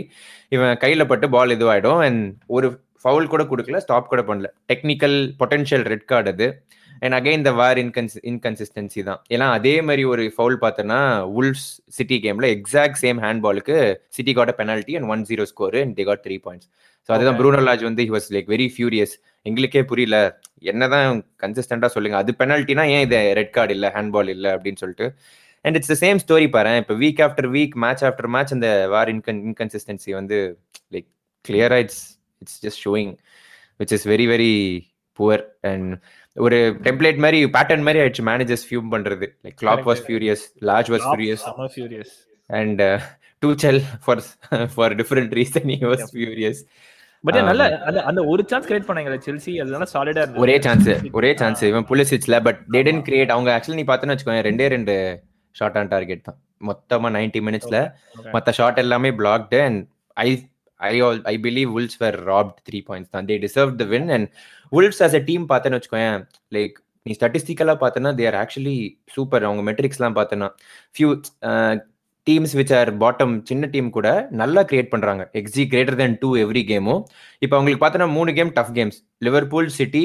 இவன் 0.56 0.78
கையில 0.84 1.04
பட்டு 1.06 1.28
பால் 1.30 1.56
இதுவாயிடும் 1.58 2.02
அண்ட் 2.08 2.24
ஒரு 2.58 2.68
ஃபவுல் 3.04 3.32
கூட 3.34 3.44
கொடுக்கல 3.44 3.80
ஸ்டாப் 3.86 4.12
கூட 4.14 4.22
பண்ணல 4.30 4.48
டெக்னிக்கல் 4.72 5.18
பொட்டன்ஷியல் 5.42 5.86
ரெட் 5.92 6.08
கார்டு 6.12 6.32
அது 6.34 6.48
அண்ட் 7.02 7.16
அகைன் 7.18 7.40
இந்த 7.40 7.52
வார் 7.60 7.80
இன்கன்ஸ் 7.84 8.16
இன்கன்சிஸ்டன்சி 8.32 9.02
தான். 9.10 9.20
ஏன்னா 9.34 9.48
அதே 9.58 9.76
மாதிரி 9.88 10.04
ஒரு 10.14 10.24
ஃபவுல் 10.36 10.58
பார்த்தோன்னா 10.64 11.00
உல்ஸ் 11.40 11.66
சிட்டி 11.98 12.18
கேம்ல 12.26 12.48
எக்ஸாக்ட் 12.58 13.00
சேம் 13.04 13.20
ஹேண்ட் 13.26 13.44
பாலுக்கு 13.46 13.78
City 14.18 14.34
got 14.40 14.54
penalty 14.62 14.96
and 15.00 15.10
one 15.16 15.24
zero 15.32 15.46
score 15.54 15.78
and 15.84 15.96
they 16.00 16.06
got 16.10 16.24
three 16.28 16.38
points 16.48 16.70
so 17.10 17.14
அதுதான் 17.16 17.36
Okay. 17.36 17.42
ப்ரூனோ 17.42 17.62
லாஜ் 17.68 17.84
வந்து 17.88 18.04
he 18.08 18.12
was 18.16 18.28
like 18.36 18.50
very 18.54 18.66
furious 18.74 19.14
எங்களுக்கே 19.46 19.82
புரியல. 19.92 20.16
என்னதான் 20.72 21.10
கன்சிஸ்டண்டா 21.44 21.88
சொல்லுங்க. 21.94 22.18
அது 22.22 22.32
பெனால்ட்டினா 22.42 22.84
ஏன் 22.96 23.04
இது 23.08 23.20
ரெட் 23.40 23.54
கார்டு 23.58 23.74
இல்ல 23.78 23.88
ஹேண்ட்பால் 23.96 24.30
இல்ல 24.36 24.48
அப்படின்னு 24.56 24.82
சொல்லிட்டு. 24.84 25.08
And 25.66 25.78
it's 25.78 25.92
the 25.94 25.96
same 26.04 26.20
story 26.24 26.48
பாரு 26.56 26.74
இப்போ 26.82 26.96
week 27.04 27.22
after 27.28 27.48
week 27.56 27.76
match 27.84 28.04
after 28.10 28.30
match 28.36 28.54
அந்த 28.58 28.68
வார் 28.94 29.10
இன்கன் 29.14 29.42
இன்கன்சிஸ்டன்சி 29.50 30.12
வந்து 30.20 30.38
லைக் 30.96 31.08
கிளியரா 31.46 31.80
it's 31.86 32.04
it's 32.42 32.60
just 32.66 32.82
showing 32.86 33.12
which 33.80 33.94
is 33.98 34.06
very 34.14 34.28
very 34.34 34.54
poor 35.20 35.44
and 35.72 35.90
ஒரு 36.38 36.58
டெம்ப்ளேட் 36.88 37.22
மாதிரி 37.26 37.40
பேட்டர்ன் 37.56 37.86
மாதிரி 37.86 38.02
ஆயிடுச்சு 38.02 38.24
மேனேஜர்ஸ் 38.32 38.66
ஃபியூம் 38.68 38.90
பண்றது. 38.94 39.28
Like 39.46 39.58
Klopp 39.62 39.86
was. 39.90 40.04
Furious 40.08 40.44
Lage 40.70 40.92
was 40.94 41.08
furious 41.10 41.46
furious. 41.78 42.12
And 42.50 42.82
Tuchel 43.44 43.82
for 44.06 44.22
for 44.76 44.96
different 45.02 45.34
reason 45.40 45.68
he 45.74 45.78
was 45.92 46.06
furious 46.14 46.62
but 47.24 47.38
நல்ல 47.50 47.64
அந்த 47.88 48.00
அந்த 48.10 48.22
ஒரு 48.32 48.42
chance 48.52 48.68
create 48.68 48.86
பண்ணாங்க 48.90 49.18
செல்சி 49.26 49.54
அதனால 49.64 49.86
சாலிடா 49.94 50.22
இருந்தது. 50.24 50.42
ஒரே 50.44 50.56
சான்ஸ் 50.66 50.88
ஒரே 51.20 51.32
சான்ஸ் 51.42 51.64
இவன் 51.70 51.88
புலிசிச்ல 51.90 52.36
பட் 52.48 52.60
தே 52.76 52.82
டென்ட் 52.88 53.04
கிரியேட் 53.08 53.34
அவங்க 53.36 53.50
ஆக்சுவலி 53.56 53.80
நீ 53.80 53.86
பார்த்தேன்னு 53.90 54.16
வச்சுக்கோங்க 54.16 54.44
ரெண்டே 54.50 54.68
ரெண்டு 54.76 54.94
ஷார்ட் 55.56 55.80
ஆன் 55.82 55.92
டார்கெட் 55.96 56.24
தான். 56.28 56.38
மொத்தமா 56.70 57.10
நைன்டி 57.18 57.42
மினிட்ஸ்ல 57.48 57.78
மத்த 58.36 58.54
ஷாட் 58.60 58.80
எல்லாமே 58.84 59.12
blocked 59.20 59.60
and 59.68 59.82
I 60.18 60.30
I 60.80 60.94
I 61.32 61.36
believe 61.46 61.70
Wolves 61.78 61.98
were 62.04 62.18
robbed 62.32 62.58
three 62.68 62.80
points 62.90 63.12
தான். 63.16 63.28
They 63.30 63.38
deserve 63.46 63.74
the 63.82 63.88
win 63.94 64.10
and 64.18 64.28
Wolves 64.72 65.02
as 65.06 65.18
a 65.20 65.24
team 65.30 65.46
பார்த்தேன்னு 65.52 65.78
வச்சுக்கோங்க 65.78 66.10
லைக் 66.58 66.76
நீ 67.06 67.14
ஸ்டாட்டிஸ்டிக்கலா 67.18 67.76
பார்த்தனா 67.84 68.10
தே 68.18 68.26
ஆர் 68.32 68.40
ஆக்சுவலி 68.42 68.78
சூப்பர் 69.16 69.46
அவங்க 69.48 69.62
மெட்ரிக்ஸ்லாம் 69.70 70.18
பார்த்தனா 70.20 70.48
few 70.96 71.10
teams 72.28 72.54
which 72.60 72.74
are 72.80 72.90
bottom 73.04 73.34
சின்ன 73.50 73.68
டீம் 73.74 73.90
கூட 73.98 74.08
நல்லா 74.42 74.62
கிரியேட் 74.70 74.92
பண்றாங்க. 74.94 75.24
XG 75.40 75.64
greater 75.72 75.98
than 76.02 76.18
two 76.24 76.30
every 76.44 76.64
கேமும் 76.72 77.02
இப்போ 77.44 77.56
அவங்களுக்கு 77.58 77.84
பார்த்தோன்னா 77.84 78.08
மூணு 78.18 78.32
game 78.40 78.52
tough 78.58 78.74
games 78.78 78.98
Liverpool 79.28 79.70
City 79.78 80.04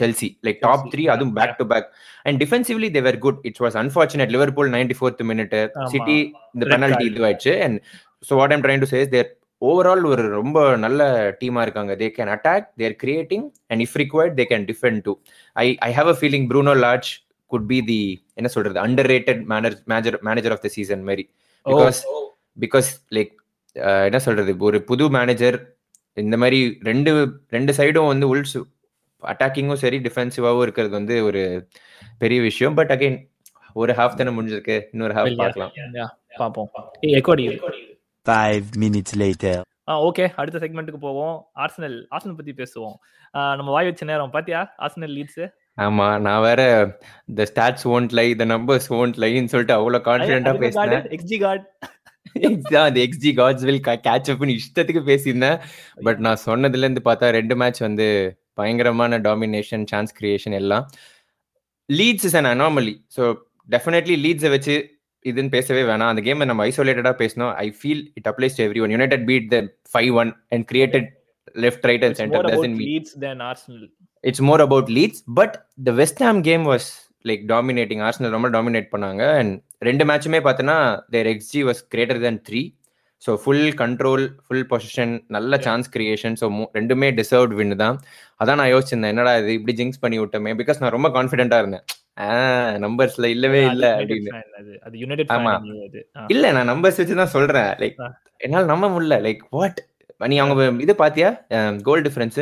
Chelsea 0.00 0.28
like 0.46 0.60
top 0.66 0.84
three 0.92 1.04
அதுவும் 1.14 1.32
back 1.38 1.56
to 1.60 1.64
back 1.72 1.88
and 2.26 2.38
defensively 2.42 2.90
they were 2.96 3.18
good 3.24 3.40
it's 3.48 3.62
was 3.64 3.78
unfortunate 3.82 4.32
Liverpool 4.36 4.70
ninety 4.76 4.96
fourth 4.98 5.24
minute 5.30 5.56
City 5.94 6.18
இந்த 6.54 6.64
penalty 6.74 7.04
இதுவாயிடுச்சு. 7.10 7.54
And 7.66 7.78
so 8.28 8.34
what 8.40 8.54
I'm 8.54 8.64
trying 8.66 8.84
to 8.84 8.90
say 8.94 9.10
there 9.14 9.28
overall 9.66 10.04
ஒரு 10.12 10.24
ரொம்ப 10.28 10.58
நல்ல 10.76 11.02
டீமா 11.40 11.62
இருக்காங்க. 11.66 11.92
They 12.00 12.08
can 12.16 12.32
attack 12.34 12.66
there 12.80 12.96
creating 13.02 13.46
and 13.66 13.82
if 13.84 13.96
required 14.02 14.36
they 14.40 14.44
can 14.52 14.66
defend 14.70 15.00
too 15.06 15.14
I 15.52 15.66
I 15.88 15.90
have 15.98 16.10
a 16.12 16.16
feeling 16.20 16.46
Bruno 16.50 16.74
Lage 16.84 17.10
could 17.52 17.66
be 17.66 17.78
the 17.90 18.00
என்ன 18.34 18.48
சொல்றது 18.48 18.78
underrated 19.14 19.42
manager 19.52 20.18
manager 20.20 20.54
of 20.56 20.64
the 20.66 20.70
season 20.76 21.02
மாதிரி 21.02 21.24
because 21.66 22.00
because 22.64 22.90
like 23.16 23.34
என்ன 24.08 24.18
சொல்றது 24.18 24.54
ஒரு 24.68 24.80
புது 24.90 25.10
manager 25.18 25.58
இந்த 26.24 26.36
மாதிரி 26.42 26.60
ரெண்டு 26.90 27.10
ரெண்டு 27.56 27.72
சைடும் 27.72 28.10
வந்து 28.12 28.28
உள்ஸ் 28.34 28.56
அட்டாக்கிங்கும் 29.22 29.82
சரி 29.82 29.98
டிஃபென்சிவாகவும் 30.06 30.64
இருக்கிறது 30.66 30.94
வந்து 30.94 31.14
ஒரு 31.24 31.42
பெரிய 32.18 32.40
விஷயம். 32.40 32.74
பட் 32.74 32.92
அகைன் 32.96 33.18
ஒரு 33.82 33.92
ஹாஃப் 33.92 34.18
தானே 34.20 34.32
முடிஞ்சிருக்கு. 34.38 34.76
இன்னொரு 34.92 35.14
ஹாஃப் 35.14 35.36
பார்க்கலாம். 35.42 35.72
பார்ப்போம். 36.36 36.70
எக்கோடி 38.28 38.34
Five 38.34 38.76
minutes 38.76 39.12
later. 39.24 39.62
ஓகே 40.08 40.32
அடுத்த 40.34 40.58
செக்மெண்ட்டுக்கு 40.62 41.00
போவோம். 41.00 41.36
ஆர்சனல் 41.56 41.94
ஆர்சனல் 42.14 42.36
பத்தி 42.36 42.52
பேசுவோம். 42.52 42.96
நம்ம 43.58 43.70
வாய் 43.70 43.84
வச்ச 43.84 44.04
நேரம் 44.06 44.30
பாத்தியா? 44.30 44.74
ஆர்சனல் 44.78 45.14
லீட்ஸ் 45.18 45.40
ஆமா 45.84 46.20
நான் 46.20 46.40
வேற 46.40 46.62
the 47.38 47.46
stats 47.50 47.84
won't 47.94 48.14
lie 48.18 48.34
the 48.34 48.44
numbers 48.44 48.88
won't 48.98 49.18
லைன்னு 49.24 49.50
சொல்லிட்டு 49.52 49.72
அவ்வளவு 49.72 50.04
கான்ஃபிடென்ட்டா 50.08 50.58
பேசினேன். 50.58 51.06
XG 51.16 51.38
card. 51.44 51.64
அந்த 52.86 53.00
எக்ஸ்ஜி 53.04 53.32
காட்ஸ் 53.40 53.64
வில் 53.68 53.84
கேட்ச் 53.86 54.30
அப்னு 54.32 54.56
இஷ்டத்துக்கு 54.58 55.02
பேசியிருந்தேன். 55.10 55.58
பட் 56.06 56.18
நான் 56.18 56.42
சொன்னதுல 56.46 56.86
இருந்து 56.86 57.02
பார்த்தா 57.04 57.30
ரெண்டு 57.38 57.56
மேட்ச் 57.56 57.80
வந்து 57.80 58.08
பயங்கரமான 58.54 59.18
டாமினேஷன் 59.18 59.84
சான்ஸ் 59.92 60.14
கிரியேஷன் 60.20 60.56
எல்லாம். 60.60 60.86
Leeds 61.88 62.26
is 62.30 62.36
an 62.36 62.50
anomaly 62.54 62.96
so 63.16 63.34
definitely 63.68 64.16
லீட்ஸை 64.26 64.50
வச்சு 64.56 64.97
இதுன்னு 65.30 65.52
பேசவே 65.56 65.82
வேணாம். 65.90 66.10
அந்த 66.12 66.22
கேம் 66.28 66.48
நம்ம 66.50 66.64
ஐசோலேட்டடா 66.70 67.12
பேசணும் 67.22 67.52
I 67.64 67.66
feel 67.80 68.02
it 68.20 68.28
applies 68.32 68.56
to 68.58 68.64
everyone 68.86 68.94
United 68.96 69.26
beat 69.30 69.48
the 69.54 69.60
five 69.92 70.12
one 70.22 70.32
and 70.54 70.66
created 70.72 71.08
left 71.64 71.86
right 71.90 72.06
and 72.08 72.18
centre 72.22 72.48
doesn't 72.50 72.76
mean 72.78 72.88
Leeds 72.92 73.14
then 73.26 73.42
Arsenal 73.50 73.84
it's 74.24 74.44
more 74.50 74.64
about 74.68 74.90
Leeds 74.98 75.22
but 75.40 75.54
the 75.88 75.92
West 76.00 76.24
Ham 76.28 76.40
game 76.48 76.64
was 76.72 76.88
like 77.28 77.44
dominating 77.54 78.02
Arsenal 78.08 78.34
ரொம்ப 78.38 78.48
dominate 78.56 78.90
பண்ணாங்க. 78.94 79.22
And 79.42 79.54
ரெண்டு 79.88 80.04
மேட்சுமே 80.10 80.40
பார்த்தோன்னா 80.48 80.76
their 81.14 81.30
xG 81.34 81.62
was 81.68 81.80
greater 81.94 82.20
than 82.26 82.40
three 82.48 82.62
so 83.22 83.30
full 83.42 83.68
control 83.80 84.24
full 84.44 84.66
possession 84.72 85.12
நல்ல 85.36 85.58
chance 85.64 85.86
creation 85.94 86.36
so 86.40 86.46
ரெண்டுமே 86.76 87.08
deserved 87.20 87.54
win 87.60 87.74
தான். 87.80 87.96
அதான் 88.42 88.60
நான் 88.60 88.70
யோசிச்சிருந்தேன். 88.72 89.12
என்னடா 89.14 89.32
இது 89.40 89.56
இப்படி 89.58 89.74
ஜிங்ஸ் 89.80 90.00
பண்ணி 90.04 90.18
விட்டோமே? 90.20 90.52
பிகாஸ் 90.60 90.80
நான் 90.82 90.94
ரொம்ப 90.96 91.08
கான்ஃபிடென்ட்டா 91.16 91.58
இருந்தேன். 91.62 91.84
நம்பர்ஸ்ல 92.84 93.26
இல்லவே 93.34 93.60
இல்ல 93.72 93.86
அப்படின்னு. 93.98 94.30
ஆமா. 95.36 95.52
இல்ல 96.34 96.52
நான் 96.56 96.70
நம்பர்ஸ் 96.72 97.00
வச்சு 97.00 97.20
தான் 97.22 97.34
சொல்றேன் 97.36 97.70
லைக் 97.82 97.98
என்னால 98.46 98.68
நம்ப 98.72 98.86
முடியல. 98.94 99.16
லைக் 99.26 99.42
வாட் 99.58 99.80
நீ 100.30 100.36
அவங்க 100.42 100.62
இது 100.84 100.94
பாத்தியா? 101.02 101.28
கோல் 101.88 102.04
டிஃபரன்ஸ் 102.06 102.38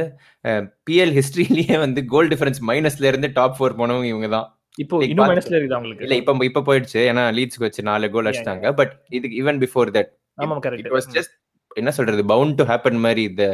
பிஎல் 0.89 1.15
ஹிஸ்டரியிலேயே 1.19 1.77
வந்து 1.85 2.01
கோல் 2.13 2.31
டிஃபரன்ஸ் 2.33 2.61
மைனஸ்ல 2.71 3.09
இருந்து 3.11 3.29
டாப் 3.39 3.57
ஃபோர் 3.57 3.79
போனவங்க 3.81 4.09
இவங்க 4.13 4.29
தான் 4.37 4.47
இப்போ 4.79 4.97
இன்னும் 5.07 5.29
மைனஸ்ல 5.31 5.57
இருக்குது 5.57 5.77
அவங்களுக்கு 5.77 6.05
இல்ல 6.07 6.17
இப்ப 6.21 6.45
இப்ப 6.51 6.63
போயிடுச்சு. 6.69 7.01
ஏன்னா 7.11 7.25
லீட்ஸ்க்கு 7.39 7.67
வச்சு 7.67 7.89
நாலு 7.91 8.11
கோல் 8.15 8.29
அடிச்சிட்டாங்க. 8.29 8.71
பட் 8.81 8.95
இதுக்கு 9.19 9.39
ஈவன் 9.43 9.61
பிஃபோர் 9.65 9.91
தட் 9.97 10.11
ஆமா 10.39 10.57
கரெக்ட் 10.67 10.91
வாஸ் 10.97 11.11
ஜஸ்ட் 11.17 11.35
என்ன 11.77 11.91
சொல்றது? 11.99 12.23
பவுண்ட் 12.33 12.57
டு 12.61 12.67
ஹேப்பன் 12.71 13.01
மாதிரி 13.07 13.25
இந்த 13.31 13.45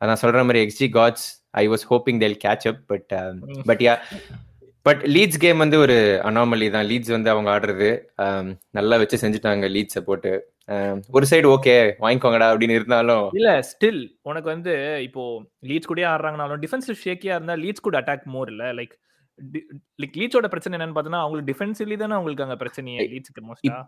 நான் 0.00 0.20
சொல்ற 0.22 0.40
மாதிரி 0.46 0.60
xG 0.66 0.88
gods 0.96 1.26
I 1.60 1.64
was 1.72 1.84
hoping 1.90 2.20
they'll 2.22 2.38
catch 2.44 2.66
up 2.70 2.80
but 2.92 3.12
but 3.70 3.82
yeah 3.86 3.94
but 4.86 5.02
Leeds 5.14 5.40
game 5.44 5.62
வந்து 5.64 5.76
ஒரு 5.84 5.96
அனாமலி 6.28 6.66
தான். 6.74 6.86
லீட்ஸ் 6.90 7.14
வந்து 7.16 7.30
அவங்க 7.34 7.48
ஆடுறது 7.52 7.88
நல்லா 8.78 8.96
வச்சு 9.02 9.22
செஞ்சுட்டாங்க 9.22 9.68
லீட்ஸை 9.76 10.02
போட்டு. 10.08 10.32
ஒரு 11.16 11.26
சைடு 11.30 11.46
ஓகே 11.54 11.76
வாங்கிக்கோங்கடா 12.02 12.46
அப்படின்னு 12.52 12.76
இருந்தாலும். 12.78 13.24
இல்ல 13.38 13.50
ஸ்டில் 13.70 14.02
உனக்கு 14.30 14.48
வந்து 14.54 14.72
இப்போ 15.06 15.22
லீட்ஸ் 15.70 15.90
கூட 15.92 16.04
ஆடுறாங்கனாலும் 16.12 16.62
டிஃபென்சிவ் 16.64 17.02
ஷேக்கியா 17.06 17.34
இருந்தா 17.38 17.56
லீட்ஸ் 17.64 17.86
கூட 17.88 17.98
அட்டாக் 18.00 18.28
மோர் 18.36 18.50
இல்ல? 18.54 18.66
லைக் 18.78 18.94
லைக் 20.02 20.16
லீட்ஸோட 20.20 20.48
பிரச்சனை 20.52 20.74
என்னன்னு 20.76 20.96
பார்த்தோன்னா 20.96 21.22
அவங்களுக்கு 21.24 21.50
டிஃபென்சிவ்லி 21.52 21.96
தானே 22.02 22.16
அவங்களுக்கு 22.18 22.46
அங்க 22.46 22.56
பிரச்சனையே 22.62 23.04
லீட்ஸ்க்கு 23.12 23.44
மோஸ்டா 23.48 23.78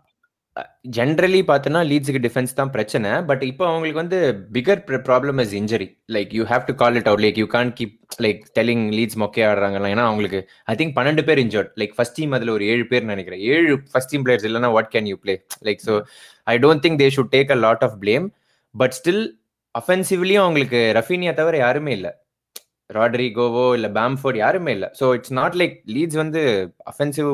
ஜென்ரலி 0.97 1.39
பார்த்தோன்னா 1.49 1.81
லீட்ஸுக்கு 1.89 2.21
டிஃபென்ஸ் 2.25 2.55
தான் 2.59 2.71
பிரச்சனை. 2.75 3.09
பட் 3.29 3.43
இப்போ 3.49 3.63
அவங்களுக்கு 3.69 3.99
வந்து 4.01 4.19
bigger 4.55 4.81
problem 5.09 5.39
is 5.43 5.55
injury 5.59 5.87
like 6.15 6.31
you 6.37 6.43
have 6.51 6.65
to 6.69 6.75
call 6.81 6.97
it 7.01 7.09
out 7.11 7.23
like 7.25 7.39
you 7.41 7.47
can't 7.55 7.71
keep 7.79 7.95
like 8.25 8.41
telling 8.57 8.85
Leeds 8.97 9.19
மொக்கே 9.23 9.45
ஆடுறாங்கலாம். 9.49 9.91
ஏன்னா 9.95 10.05
அவங்களுக்கு 10.09 10.41
ஐ 10.73 10.75
திங்க் 10.81 10.95
பன்னெண்டு 10.99 11.25
பேர் 11.29 11.41
இன்ஜர்ட் 11.45 11.71
லைக் 11.83 11.95
ஃபர்ஸ்ட் 11.97 12.17
டீம் 12.19 12.35
அதில் 12.37 12.53
ஒரு 12.57 12.65
ஏழு 12.73 12.85
பேர் 12.91 13.09
நினைக்கிறேன். 13.13 13.41
ஏழு 13.55 13.75
ஃபர்ஸ்ட் 13.93 14.11
டீம் 14.13 14.25
பிளேயர்ஸ் 14.27 14.47
இல்லைனா 14.49 14.71
what 14.77 14.91
can 14.95 15.09
you 15.13 15.17
play 15.25 15.35
like 15.69 15.83
so 15.87 15.95
I 16.53 16.57
don't 16.65 16.83
think 16.85 17.01
they 17.03 17.09
should 17.17 17.33
take 17.35 17.51
a 17.57 17.59
lot 17.65 17.85
of 17.89 17.97
blame 18.05 18.27
but 18.75 18.95
still 18.99 19.25
அஃபென்சிவ்லியும் 19.75 20.45
அவங்களுக்கு 20.45 20.81
ரஃபீனியா 21.01 21.33
தவிர 21.41 21.57
யாருமே 21.65 21.91
இல்லை. 21.99 22.13
ராட்ரிகோவோ 22.97 23.63
இல்லை 23.77 23.89
பேம்ஃபோர்ட் 23.97 24.37
யாருமே 24.41 24.71
இல்லை. 24.75 24.87
So 24.99 25.05
it's 25.17 25.33
not 25.39 25.55
like 25.61 25.75
Leeds 25.95 26.19
வந்து 26.21 26.41
அஃபென்சிவ் 26.91 27.31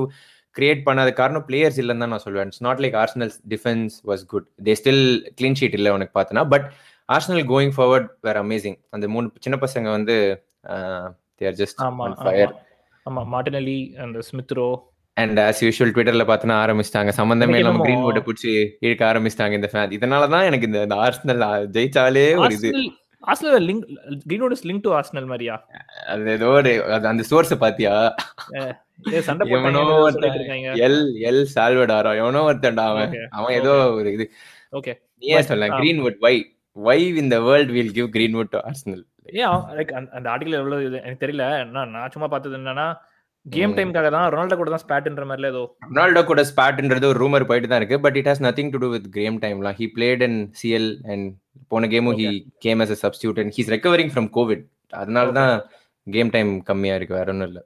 கிரியேட் 0.56 0.82
பண்ணாத 0.88 1.12
காரணம் 1.20 1.46
பிளேயர்ஸ் 1.50 1.80
இல்லைன்னு 1.82 2.04
தான் 2.06 2.14
நான் 2.14 2.26
சொல்லுவேன் 2.26 2.50
it's 2.52 2.64
not 2.68 2.82
like 2.86 2.98
Arsenal 3.02 3.34
defence 3.54 3.96
was 4.12 4.24
good 4.34 4.48
they 4.68 4.76
still 4.82 5.04
clean 5.40 5.60
sheet 5.62 5.78
இல்லை 5.80 5.94
உனக்கு 5.98 6.16
பார்த்தனா 6.20 6.44
but 6.54 6.68
Arsenal 7.10 7.46
going 7.54 7.76
forward 7.78 8.10
were 8.28 8.40
amazing 8.44 8.78
அந்த 8.96 9.08
மூணு 9.16 9.30
சின்ன 9.46 9.58
பசங்க 9.66 9.90
வந்து 9.98 10.16
தேர் 11.42 11.60
ஜஸ்ட் 11.62 11.80
ஃபயர் 12.24 12.54
ஆமா 13.06 13.24
மார்டினலி 13.36 13.80
அந்த 14.04 14.20
ஸ்மித்ரோ 14.30 14.68
அண்ட் 15.18 15.40
ஆஸ் 15.46 15.62
யூஷுவல் 15.66 15.92
ட்விட்டர்ல 15.96 16.24
பார்த்தனா 16.30 16.56
ஆரம்பிச்சிட்டாங்க. 16.66 17.12
சம்பந்தமே 17.18 17.58
இல்லாம 17.60 17.82
கிரீன் 17.86 18.06
வுட்டை 18.06 18.22
பிடிச்சி 18.28 18.52
இழுக்க 18.86 19.04
ஆரம்பிச்சிட்டாங்க 19.10 19.58
இந்த 19.60 19.70
ஃபேன் 19.72 19.94
இதனால 19.98 20.30
தான் 20.34 20.46
எனக்கு 20.50 20.68
இந்த 20.70 20.96
ஆர்சனல் 21.06 21.42
ஜெயிச்சாலே 21.76 22.24
ஒரு 22.44 22.56
இது. 22.58 22.72
Arsenal 23.24 23.68
link 23.70 23.84
Greenwood 24.24 24.56
is 24.56 24.66
link 24.70 24.84
to 24.86 24.94
Arsenal 25.00 25.28
மாதிரியா? 25.32 25.56
அது 26.14 26.32
ஏதோ 26.38 26.48
ஒரு 26.60 26.72
அந்த 27.12 27.26
சோர்ஸ் 27.32 27.54
பாத்தியா? 27.66 27.94
ஏதோ 33.60 33.74
ஒரு 33.98 34.10
இது. 34.18 34.26
ஓகே. 34.80 34.94
நீயே 35.24 35.40
சொல்ல 35.50 35.68
Greenwood 35.80 36.20
why 36.26 36.36
why 36.78 37.00
in 37.22 37.32
the 37.34 37.40
world 37.48 37.74
will 37.78 37.96
give 37.98 38.08
Greenwood 38.16 38.54
to 38.54 38.60
Arsenal 38.70 39.04
ஏன் 39.42 39.66
லைக் 39.80 39.92
அந்த 40.18 40.28
ஆர்டிகல் 40.34 40.60
எவ்வளவு 40.62 40.86
எனக்கு 41.06 41.24
தெரியல. 41.26 41.44
நான் 41.74 42.14
சும்மா 42.16 42.30
பார்த்தது 42.34 42.58
என்னன்னா 42.60 42.88
கேம் 43.46 43.74
டைம்காக 43.78 44.10
தான் 44.16 44.26
ரொனால்டோ 44.34 44.56
கூட 44.60 44.70
தான் 44.74 44.84
ஸ்பாட்ன்ற 44.84 45.24
மாதிரில 45.30 45.50
ஏதோ. 45.54 45.62
ரொனால்டோ 45.88 46.22
கூட 46.30 46.42
ஸ்பாட்ன்றது 46.52 47.06
ஒரு 47.12 47.20
ரூமர் 47.24 47.48
போயிட்டு 47.50 47.70
தான் 47.72 47.82
இருக்கு. 47.82 47.98
But 48.06 48.18
it 48.20 48.30
has 48.32 48.44
nothing 48.48 48.72
to 48.74 48.80
do 48.84 48.90
with 48.94 49.08
game 49.18 49.38
டைம்லாம் 49.46 49.78
he 49.80 49.88
played 49.96 50.24
in 50.28 50.40
CL 50.62 50.90
and 51.14 51.28
போன 51.74 51.88
கேமும் 51.94 52.18
he 52.22 52.28
came 52.66 52.82
as 52.86 52.94
a 52.96 53.00
substitute 53.04 53.40
and 53.44 53.54
he's 53.58 53.72
recovering 53.76 54.12
from 54.14 54.30
Covid 54.38 54.64
அதனால 55.02 55.32
தான் 55.40 55.54
கேம் 56.08 56.32
டைம் 56.36 56.52
கம்மியா 56.70 56.96
இருக்கு. 57.00 57.18
வேற 57.20 57.30
ஒன்றும் 57.34 57.50
இல்லை. 57.52 57.64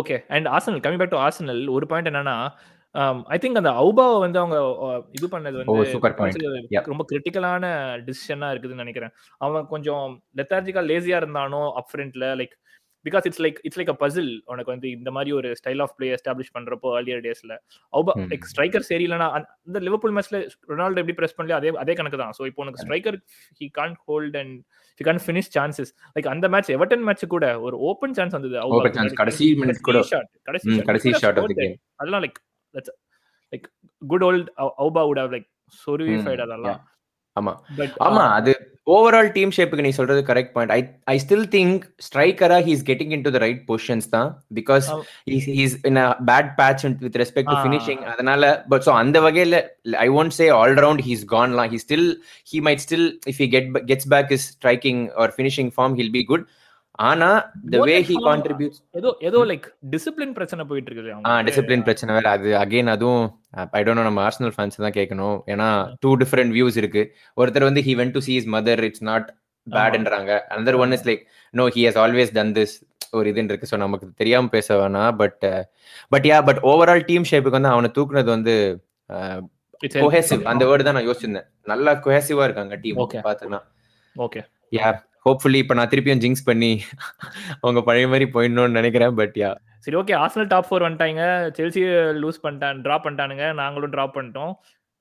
Okay 0.00 0.16
and 0.28 0.46
Arsenal 0.46 0.82
come 0.84 0.98
back 0.98 1.14
to 1.14 1.20
Arsenal 1.26 1.62
ஒரு 1.76 1.86
பாயிண்ட் 1.86 2.10
என்னன்னா 2.10 2.36
ஐ 3.34 3.36
திங்க் 3.40 3.60
அந்த 3.60 3.70
அவுபாவை 3.80 4.18
வந்து 4.24 4.38
அவங்க 4.38 4.58
இது 5.10 5.26
பண்ணது 5.32 5.56
வந்து 5.60 5.72
ரொம்ப 6.90 7.04
கிரிட்டிக்கலான 7.10 7.64
டிசிஷனா 8.06 8.48
இருக்குதுன்னு 8.52 8.84
நினைக்கிறேன். 8.84 9.12
அவன் 9.38 9.66
கொஞ்சம் 9.66 10.04
லெத்தார்ஜிக்கா 10.36 10.82
லேசியா 10.90 11.18
இருந்தானோ 11.22 11.62
அப் 11.72 11.90
ஃப்ரண்ட்ல 11.90 12.28
like 12.40 12.54
because 13.06 13.24
it's 13.28 13.42
like 13.44 13.58
it's 13.66 13.78
like 13.80 13.90
a 13.92 13.98
puzzle 14.00 14.30
உனக்கு 14.52 14.70
வந்து 14.72 14.88
இந்த 14.96 15.10
மாதிரி 15.16 15.30
ஒரு 15.38 15.48
ஸ்டைல் 15.60 15.82
ஆஃப் 15.84 15.94
பிளே 15.98 16.08
எஸ்டாப்ளிஷ் 16.16 16.52
பண்றப்போ 16.56 16.90
அர்லியர் 16.98 17.22
டேஸ்ல 17.26 17.54
அவுபா 17.92 18.12
லைக் 18.32 18.46
ஸ்ட்ரைக்கர் 18.52 18.86
சரியில்லைனா 18.90 19.28
அந்த 19.36 19.80
லிவர்பூல் 19.86 20.14
மேட்ச்ல 20.16 20.40
ரொனால்டோ 20.72 21.00
எப்படி 21.02 21.16
பிரஸ் 21.20 21.36
பண்ணல 21.38 21.56
அதே 21.58 21.72
அதே 21.84 21.96
கணக்கு 22.00 22.20
தான். 22.22 22.34
ஸோ 22.38 22.44
இப்போ 22.50 22.62
உனக்கு 22.64 22.82
striker 22.84 23.18
he 23.60 23.68
can 23.78 23.96
hold 24.06 24.38
and 24.42 24.56
he 25.00 25.06
can 25.08 25.22
finish 25.24 25.50
chances 25.56 25.92
like 26.16 26.30
அந்த 26.34 26.48
மேட்ச் 26.54 26.72
எவர்டன் 26.76 27.04
மேட்ச் 27.08 27.24
கூட 27.34 27.46
ஒரு 27.66 27.78
ஓப்பன் 27.90 28.16
சான்ஸ் 28.18 28.36
வந்தது. 28.38 28.56
கடைசி 29.22 29.48
மினிட் 29.62 29.82
கூட. 29.88 29.98
கடைசி 30.48 30.68
கடைசி 30.90 31.08
ஷாட் 31.22 31.40
ஆஃப் 31.42 31.50
தி 31.52 31.58
கேம் 31.60 31.76
அதெல்லாம் 32.00 32.24
like 32.26 32.40
like 33.52 33.66
good 34.02 34.24
old 34.24 34.48
Auba 34.80 35.04
would 35.08 35.22
have 35.22 35.34
like 35.36 35.48
சொருவிஃபைட் 35.78 36.42
அதெல்லாம். 36.46 36.80
ஆமா. 37.36 37.52
ஆமா 38.06 38.24
அது 38.36 38.52
ஓவரால் 38.86 39.28
டீம் 39.36 39.52
ஷேப்புக்கு 39.54 39.84
நீ 39.84 39.90
சொல்றது 39.96 40.20
correct 40.28 40.52
point 40.54 40.72
I 40.74 40.80
I 41.06 41.16
still 41.22 41.46
think 41.54 41.78
ஸ்ட்ரைக்கரா 42.06 42.58
he's 42.66 42.82
getting 42.90 43.12
in 43.16 43.24
to 43.24 43.30
the 43.34 43.40
right 43.44 43.62
positions 43.70 44.06
தான். 44.08 44.28
Because. 44.58 44.86
He's 45.56 45.74
in 45.90 45.98
a 46.02 46.06
bad 46.30 46.50
patch 46.60 46.84
with 47.04 47.18
respect 47.22 47.50
to. 47.50 47.56
Finishing 47.64 48.02
அதனால 48.12 48.42
but 48.68 48.84
so 48.86 48.92
அந்த 49.00 49.20
வகையில 49.26 49.58
I 50.04 50.08
won't 50.18 50.36
say 50.38 50.46
all 50.58 50.76
round 50.84 51.04
he's 51.08 51.24
கான்லாம் 51.34 51.72
he 51.74 51.80
still 51.84 52.08
he 52.52 52.60
might 52.68 52.84
still 52.86 53.08
if 53.32 53.40
he 53.44 53.48
get 53.56 53.70
gets 53.90 54.08
back 54.14 54.32
is 54.38 54.46
striking 54.54 55.02
or 55.22 55.34
finishing 55.36 55.72
form 55.76 55.96
he'll 56.00 56.14
be 56.16 56.24
good 56.32 56.46
ஆனா 57.08 57.28
the 57.72 57.78
way 57.88 57.96
he 58.08 58.14
contributes 58.26 58.80
ஏதோ 58.98 59.10
ஏதோ 59.28 59.38
like 59.50 59.66
discipline 59.92 60.34
பிரச்சனை 60.36 60.62
போயிட்டு 60.68 60.88
இருக்குது 60.90 61.10
ஆ. 61.28 61.32
Discipline 61.46 61.84
பிரச்சனை 61.86 62.10
வேற. 62.16 62.26
அது 62.36 62.50
again 62.62 62.90
அதுவும் 62.94 63.24
ஐ 63.78 63.82
டோன்ட் 63.86 64.00
நோ 64.00 64.04
நம்ம 64.08 64.22
ஆர்சனல் 64.26 64.54
ஃபேன்ஸ் 64.56 64.84
தான் 64.84 64.96
கேட்கணும். 64.98 65.36
ஏன்னா 65.52 65.68
டூ 66.04 66.12
டிஃபரெண்ட் 66.22 66.54
வியூஸ் 66.56 66.78
இருக்கு. 66.82 67.02
ஒருத்தர் 67.36 67.68
வந்து 67.68 67.82
he 67.88 67.94
went 68.00 68.16
to 68.16 68.22
see 68.26 68.36
his 68.38 68.46
mother 68.56 68.82
it's 68.88 69.04
not 69.10 69.28
பேட்ன்றாங்க 69.66 70.32
another 70.54 70.78
one 70.82 70.94
is 70.96 71.06
like 71.08 71.22
no 71.54 71.66
he 71.76 71.84
has 71.88 72.00
always 72.04 72.32
done 72.36 72.54
this 72.58 72.74
ஒரு 73.12 73.26
இதுன்னு 73.32 73.52
இருக்கு. 73.52 73.70
ஸோ 73.72 73.78
நமக்கு 73.84 74.06
தெரியாம 74.20 74.50
பேச 74.54 74.68
வேணாம். 74.82 75.12
But 75.22 75.42
but 76.12 76.28
yeah 76.30 76.38
but 76.48 76.60
overall 76.72 77.06
team 77.10 77.28
ஷேப்புக்கு 77.30 77.58
வந்து 77.58 77.74
அவனை 77.74 77.90
தூக்குனது 77.98 78.30
வந்து. 78.36 78.54
கொஹேசிவ் 80.02 80.44
அந்த 80.52 80.62
வேர்டு 80.68 80.86
தான் 80.86 80.96
நான் 80.98 81.08
யோசிச்சிருந்தேன். 81.08 81.48
நல்லா 81.72 81.92
கொஹேசிவா 82.04 82.46
இருக்காங்க 82.48 82.76
டீம். 82.84 83.00
பார்த்தனா 83.28 83.60
ஓகே 84.16 84.40
யா 84.72 84.88
ஹோப்ஃபுல்லி 85.26 85.60
இப்போ 85.62 85.74
நான் 85.74 85.90
திருப்பியும் 85.90 86.22
ஜிங்ஸ் 86.22 86.46
பண்ணி 86.46 86.72
அவங்க 87.58 87.80
பழைய 87.82 88.08
மாதிரி 88.08 88.26
போயிடணும்னு 88.34 88.78
நினைக்கிறேன் 88.78 89.14
பட் 89.16 89.36
யா 89.36 89.50
சரி 89.86 89.96
ஓகே 89.96 90.14
ஆர்சனல் 90.20 90.48
டாப் 90.48 90.68
ஃபோர் 90.68 90.84
வந்துட்டாங்க. 90.84 91.24
செல்சி 91.56 91.82
லூஸ் 92.20 92.42
பண்ணிட்டான் 92.42 92.80
ட்ராப் 92.84 93.04
பண்ணிட்டானுங்க. 93.04 93.44
நாங்களும் 93.58 93.92
ட்ராப் 93.92 94.16
பண்ணிட்டோம். 94.16 94.54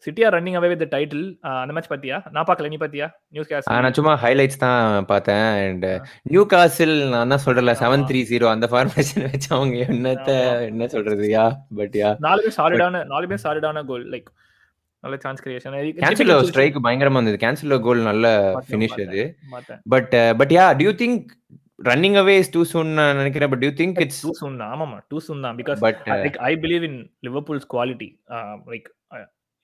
சிட்டியா 0.07 0.27
ரன்னிங் 0.33 0.57
அவே 0.57 0.67
வித் 0.71 0.83
டைட்டில் 0.91 1.23
அந்த 1.53 1.73
மேட்ச் 1.73 1.89
பாத்தியா 1.91 2.17
நான் 2.31 2.47
பார்க்கல 2.47 2.69
நீ 2.71 2.77
பாத்தியா 2.77 3.05
நியூஸ் 3.33 3.51
ஆ, 3.67 3.75
நான் 3.77 3.95
சும்மா 3.97 4.13
ஹைலைட்ஸ் 4.23 4.59
தான் 4.59 4.81
பார்த்தேன். 5.05 5.45
அண்ட் 5.61 5.85
நியூ 6.29 6.43
காசில் 6.51 6.95
நான் 7.13 7.31
தான் 7.33 7.43
சொல்றேன்ல 7.45 7.73
செவன் 7.79 8.05
த்ரீ 8.09 8.21
ஜீரோ 8.29 8.47
அந்த 8.51 8.67
ஃபார்மேஷன் 8.71 9.25
வச்சு 9.27 9.49
அவங்க 9.55 9.77
என்னத்த 9.87 10.29
என்ன 10.67 10.87
சொல்றது? 10.87 11.25
யா 11.31 11.45
பட் 11.79 11.95
யா 12.01 12.11
நாலு 12.19 12.43
பேர் 12.45 12.57
சாலிடான 12.59 13.03
நாலு 13.13 13.27
பேர் 13.27 13.43
சாலிடான 13.45 13.83
கோல் 13.85 14.05
லைக் 14.13 14.29
நல்ல 15.05 15.17
சான்ஸ் 15.25 15.43
கிரியேஷன் 15.45 15.75
கேன்சலோ 16.03 16.37
ஸ்ட்ரைக் 16.51 16.83
பயங்கரமா 16.87 17.19
இருந்தது. 17.19 17.41
கேன்சலோ 17.45 17.79
கோல் 17.87 18.07
நல்ல 18.11 18.35
ஃபினிஷ் 18.69 18.97
அது 19.07 19.23
but 19.95 20.15
but 20.41 20.53
yeah 20.57 20.65
do you 20.81 20.93
think 21.03 21.25
running 21.91 22.17
away 22.23 22.35
is 22.41 22.51
too 22.55 22.61
soon 22.73 22.91
நினைக்கிறேன்? 23.21 23.49
But 23.53 23.63
do you 23.63 23.73
think 23.79 23.97
it's 24.03 24.21
too 24.25 24.33
soon 24.41 24.57
ஆமாமா 24.73 24.97
டூ 25.13 25.19
சூன் 25.29 25.45
தான். 25.45 25.57
Because 25.61 25.79
but 25.87 26.03
like 26.25 26.37
I 26.49 26.53
believe 26.65 26.85
in 26.89 26.99
Liverpool's 27.27 27.67
quality 27.73 28.09
like 28.73 28.87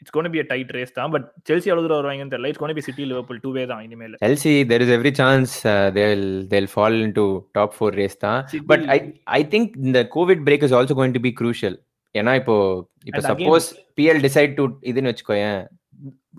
it's 0.01 0.13
gonna 0.15 0.29
be 0.33 0.39
a 0.41 0.45
tight 0.51 0.71
race 0.75 0.93
தான். 0.97 1.09
But 1.13 1.25
Chelsea 1.47 1.67
எவ்வளவு 1.69 1.83
தூரம் 1.85 1.99
வருவாங்கன்னு 1.99 2.33
தெரியல. 2.33 2.49
It's 2.51 2.61
gonna 2.61 2.73
be 2.77 2.83
City 2.85 3.03
Liverpool 3.09 3.39
two 3.43 3.49
way 3.57 3.63
தான் 3.71 3.81
இனிமேல். 3.87 4.15
Chelsea 4.23 4.53
there 4.71 4.83
is 4.85 4.93
every 4.95 5.11
chance 5.19 5.53
they'll 5.97 6.25
they'll 6.53 6.69
fall 6.73 6.97
in 7.05 7.13
to 7.19 7.25
top 7.57 7.75
four 7.77 7.95
race 8.01 8.17
தான். 8.25 8.39
But 8.71 8.85
I 8.95 8.97
I 9.39 9.41
think 9.53 9.71
இந்த 9.87 10.01
Covid 10.15 10.41
break 10.47 10.65
is 10.67 10.75
also 10.79 10.95
going 10.99 11.15
to 11.17 11.23
be 11.27 11.33
crucial 11.41 11.77
ஏன்னா 12.15 12.35
இப்போ 12.35 12.55
இப்போ 13.05 13.21
suppose 13.21 13.67
PL 13.97 14.21
decide 14.21 14.53
to 14.55 14.63
இதுன்னு 14.81 15.11
வச்சுக்கோயேன். 15.11 15.61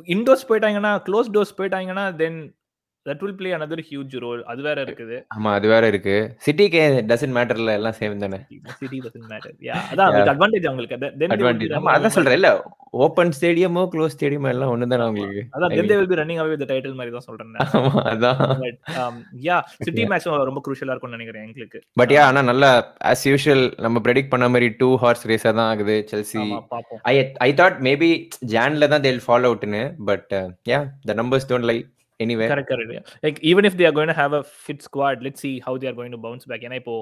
indoors 0.06 0.48
போயிட்டாங்கன்னா 0.48 0.92
க்ளோஸ் 1.06 1.30
டோர்ஸ் 1.30 1.56
போயிட்டாங்கன்னா 1.58 2.04
then 2.16 2.38
that 3.06 3.22
will 3.24 3.36
play 3.38 3.50
another 3.56 3.78
huge 3.86 4.12
role 4.24 4.40
அது 4.50 4.60
வேற 4.66 4.78
இருக்குது. 4.86 5.16
ஆமா 5.36 5.50
அது 5.58 5.66
வேற 5.72 5.84
இருக்கு. 5.92 6.14
சிட்டிக்கு 6.44 6.82
டசன்ட் 7.10 7.34
மேட்டர்ல 7.36 7.72
எல்லாம் 7.78 7.96
சேம் 7.98 8.20
தானே? 8.24 8.38
City 8.80 8.98
doesn't 9.06 9.26
matter. 9.32 9.50
Yeah 9.68 9.80
அதான் 9.92 10.28
அட்வான்டேஜ் 10.32 10.66
அவங்களுக்கு. 10.70 10.98
Be 11.22 11.28
அட்வான்டேஜ் 11.36 11.74
ஆமா 11.78 11.92
அதான் 11.96 12.14
சொல்றேன். 12.16 12.36
இல்ல 12.40 12.50
ஓபன் 13.04 13.32
ஸ்டேடியமோ 13.36 13.82
க்ளோஸ் 13.92 14.14
ஸ்டேடியமோ 14.16 14.48
எல்லாம் 14.54 14.72
ஒண்ணுதானே 14.74 15.04
உங்களுக்கு 15.10 15.42
அதான் 15.54 15.70
I 15.70 15.76
then 15.76 15.86
they 15.88 15.94
mean- 15.94 16.00
will 16.02 16.10
be 16.12 16.18
running 16.20 16.38
away 16.42 16.50
with 16.52 16.62
the 16.64 16.68
title 16.72 16.94
மாதிரி 16.98 17.12
தான் 17.16 17.26
சொல்றேன். 17.28 17.56
ஆமா 17.78 18.02
அதான். 18.12 18.40
Um, 19.02 19.14
yeah 19.48 19.60
சிட்டி 19.86 20.04
மேட்ச் 20.12 20.28
ரொம்ப 20.50 20.62
குரூஷியலா 20.66 20.94
இருக்கும்னு 20.94 21.18
நினைக்கிறேன் 21.18 21.46
எங்களுக்கு. 21.48 21.80
பட் 22.00 22.12
யா 22.16 22.24
ஆனா 22.30 22.42
நல்லா 22.50 22.70
ஆஸ் 23.12 23.24
யூஷுவல் 23.30 23.64
நம்ம 23.86 24.02
ப்ரெடிக்ட் 24.06 24.32
பண்ண 24.34 24.48
மாதிரி 24.56 24.68
டூ 24.82 24.90
ஹார்ஸ் 25.04 25.26
ரேஸா 25.32 25.52
தான் 25.60 25.70
ஆகுது. 25.72 25.96
Chelsea 26.12 26.44
I 27.12 27.16
I 27.48 27.50
thought 27.62 27.80
maybe 27.88 28.10
ஜான்ல 28.54 28.90
தான் 28.94 29.04
they'll 29.08 29.24
fall 29.26 29.50
அவுட்னு 29.52 29.82
but 30.10 30.32
yeah 30.72 30.80
the 31.10 31.16
numbers 31.22 31.48
don't 31.52 31.68
lie 31.72 31.78
anyway 32.26 32.48
correct 32.52 32.72
correct 32.74 33.10
like 33.26 33.40
even 33.52 33.68
if 33.70 33.78
they 33.80 33.86
are 33.90 33.96
going 33.98 34.12
to 34.14 34.18
have 34.22 34.36
a 34.40 34.44
fit 34.62 34.84
squad 34.88 35.24
let's 35.26 35.42
see 35.46 35.56
how 35.66 35.74
they 35.80 35.88
are 35.90 35.98
going 35.98 36.14
to 36.16 36.22
bounce 36.24 36.44
back. 36.50 36.62
ஏன்னா 36.68 36.78
இப்போ 36.80 36.94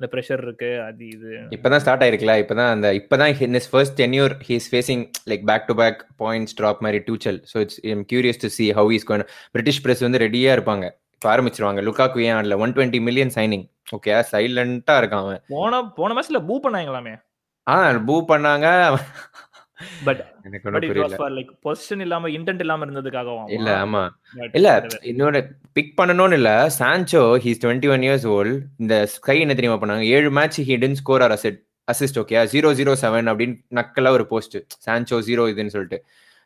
அந்த 0.00 0.08
pressure 0.12 0.42
இருக்கு 0.46 0.68
அது 0.88 1.04
இது. 1.14 1.30
இப்பதான் 1.54 1.80
start 1.84 2.02
ஆயிருக்குல 2.04 2.34
இப்பதான் 2.42 2.70
அந்த 2.74 2.88
இப்பதான் 2.98 3.32
his 3.38 3.68
first 3.72 3.96
tenure 4.00 4.34
he's 4.48 4.68
facing 4.72 5.02
like 5.30 5.42
back 5.50 5.66
to 5.70 5.74
back 5.80 5.98
points 6.22 6.54
drop 6.58 6.82
மாதிரி 6.86 6.98
Tuchel 7.08 7.38
so 7.52 7.56
it's 7.64 7.80
I'm 7.92 8.04
curious 8.12 8.40
to 8.44 8.50
see 8.56 8.66
how 8.78 8.92
is 8.98 9.06
gonna 9.10 9.24
British 9.54 9.80
press 9.86 10.04
வந்து 10.06 10.20
ரெடியா 10.26 10.52
இருப்பாங்க. 10.58 10.84
இப்போ 11.16 11.28
ஆரம்பிச்சிருவாங்க. 11.34 11.82
லுக்காக்கு 11.88 12.26
ஏன் 12.26 12.36
ஆடல? 12.38 12.58
One 12.64 12.74
twenty 12.76 13.00
million 13.08 13.32
signing 13.38 13.64
okay 13.96 14.20
சைலண்டா 14.32 14.96
இருக்கான் 15.00 15.24
அவன். 15.26 15.40
போன 15.54 15.82
போன 15.98 16.14
மேட்ச்ல 16.18 16.40
பூ 16.50 16.56
பண்ணாங்களாமே? 16.66 17.14
ஆ 17.66 17.76
பூ 18.08 18.14
பண்ணாங்க. 18.30 18.66
பட் 20.04 20.20
லைக் 21.36 21.52
பொசிஷன் 21.66 22.02
இல்லாம 22.04 22.28
இன்டென்ட் 22.28 22.62
இல்லாம 22.64 22.86
இருந்ததுக்காகவும் 22.86 23.48
இல்ல 23.56 23.68
ஆமா. 23.84 24.02
இல்ல 24.52 24.68
இன்னொரு 25.10 25.40
பிக் 25.76 25.92
பண்ணணும்னு 26.00 26.38
இல்ல. 26.40 26.50
Sancho 26.78 27.22
he's 27.44 27.62
twenty 27.64 27.90
one 27.94 28.04
years 28.06 28.26
old 28.34 28.54
இந்த 28.78 28.94
ஸ்கை 29.14 29.36
என்ன 29.40 29.54
தெரியுமா 29.54 29.78
பண்ணாங்க? 29.80 30.06
ஏழு 30.16 30.30
match 30.30 30.60
hidden 30.70 30.98
score 31.00 31.24
or 31.26 31.34
assist 31.36 31.60
assist 31.88 32.20
okay 32.22 32.40
zero 32.54 32.70
zero 32.78 32.94
seven 33.02 33.30
அப்படின்னு 33.32 33.56
நக்கலா 33.78 34.10
ஒரு 34.16 34.26
போஸ்ட் 34.32 34.56
சான்சோ 34.86 35.18
ஜீரோ 35.28 35.44
இதுன்னு 35.52 35.74
சொல்லிட்டு. 35.76 35.98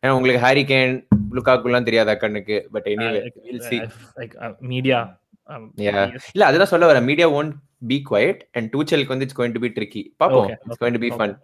ஏன்னா 0.03 0.13
உங்களுக்கு 0.17 0.45
ஹாரி 0.45 0.63
கேன் 0.71 0.95
லுக்காக்குலாம் 1.37 1.89
தெரியாதா 1.89 2.15
கண்ணுக்கு? 2.17 2.57
But 2.73 2.87
anyway 2.93 3.21
we'll 3.47 3.65
see 3.69 3.77
like 4.21 4.35
media. 4.73 5.01
இல்ல 6.35 6.45
அதுதான் 6.49 6.73
சொல்ல 6.73 6.85
வரேன். 6.91 7.09
Media 7.11 7.29
won't 7.39 7.55
be 7.91 7.97
quiet 8.11 8.43
and 8.53 8.69
டூச்சலுக்கு 8.75 9.15
வந்து 9.15 9.27
it's 9.27 9.39
going 9.39 9.57
to 9.57 9.63
be 9.65 9.71
tricky 9.79 10.03
பாப்போம் 10.21 10.49
it's 10.67 10.81
going 10.83 10.97
to 10.99 11.03
be. 11.05 11.11
Fun 11.19 11.35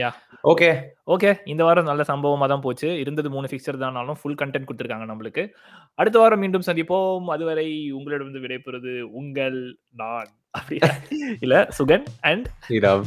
Yeah. 0.00 0.12
Okay 0.44 0.82
okay 1.06 1.36
இந்த 1.44 1.64
வாரம் 1.64 1.84
நல்ல 1.84 2.02
சம்பவமா 2.02 2.48
தான் 2.48 2.60
போச்சு. 2.60 2.98
இருந்தது 2.98 3.30
மூணு 3.30 3.48
ஃபிக்சர் 3.50 3.76
தானாலும் 3.76 4.16
ஃபுல் 4.22 4.34
கண்டென்ட் 4.34 4.66
கொடுத்துருக்காங்க 4.66 5.06
நம்மளுக்கு. 5.12 5.48
அடுத்த 5.94 6.18
வாரம் 6.18 6.38
மீண்டும் 6.38 6.62
சந்திப்போம். 6.66 7.24
அதுவரை 7.24 7.90
உங்களிடம் 7.90 8.34
விடைபெறுவது 8.34 9.00
உங்கள் 9.00 9.78
நான். 9.96 10.28
அப்படியா 10.50 10.94
இல்ல. 11.40 11.68
சுகன் 11.78 12.04
அண்ட் 12.20 12.46
ஸ்ரீராம். 12.68 13.04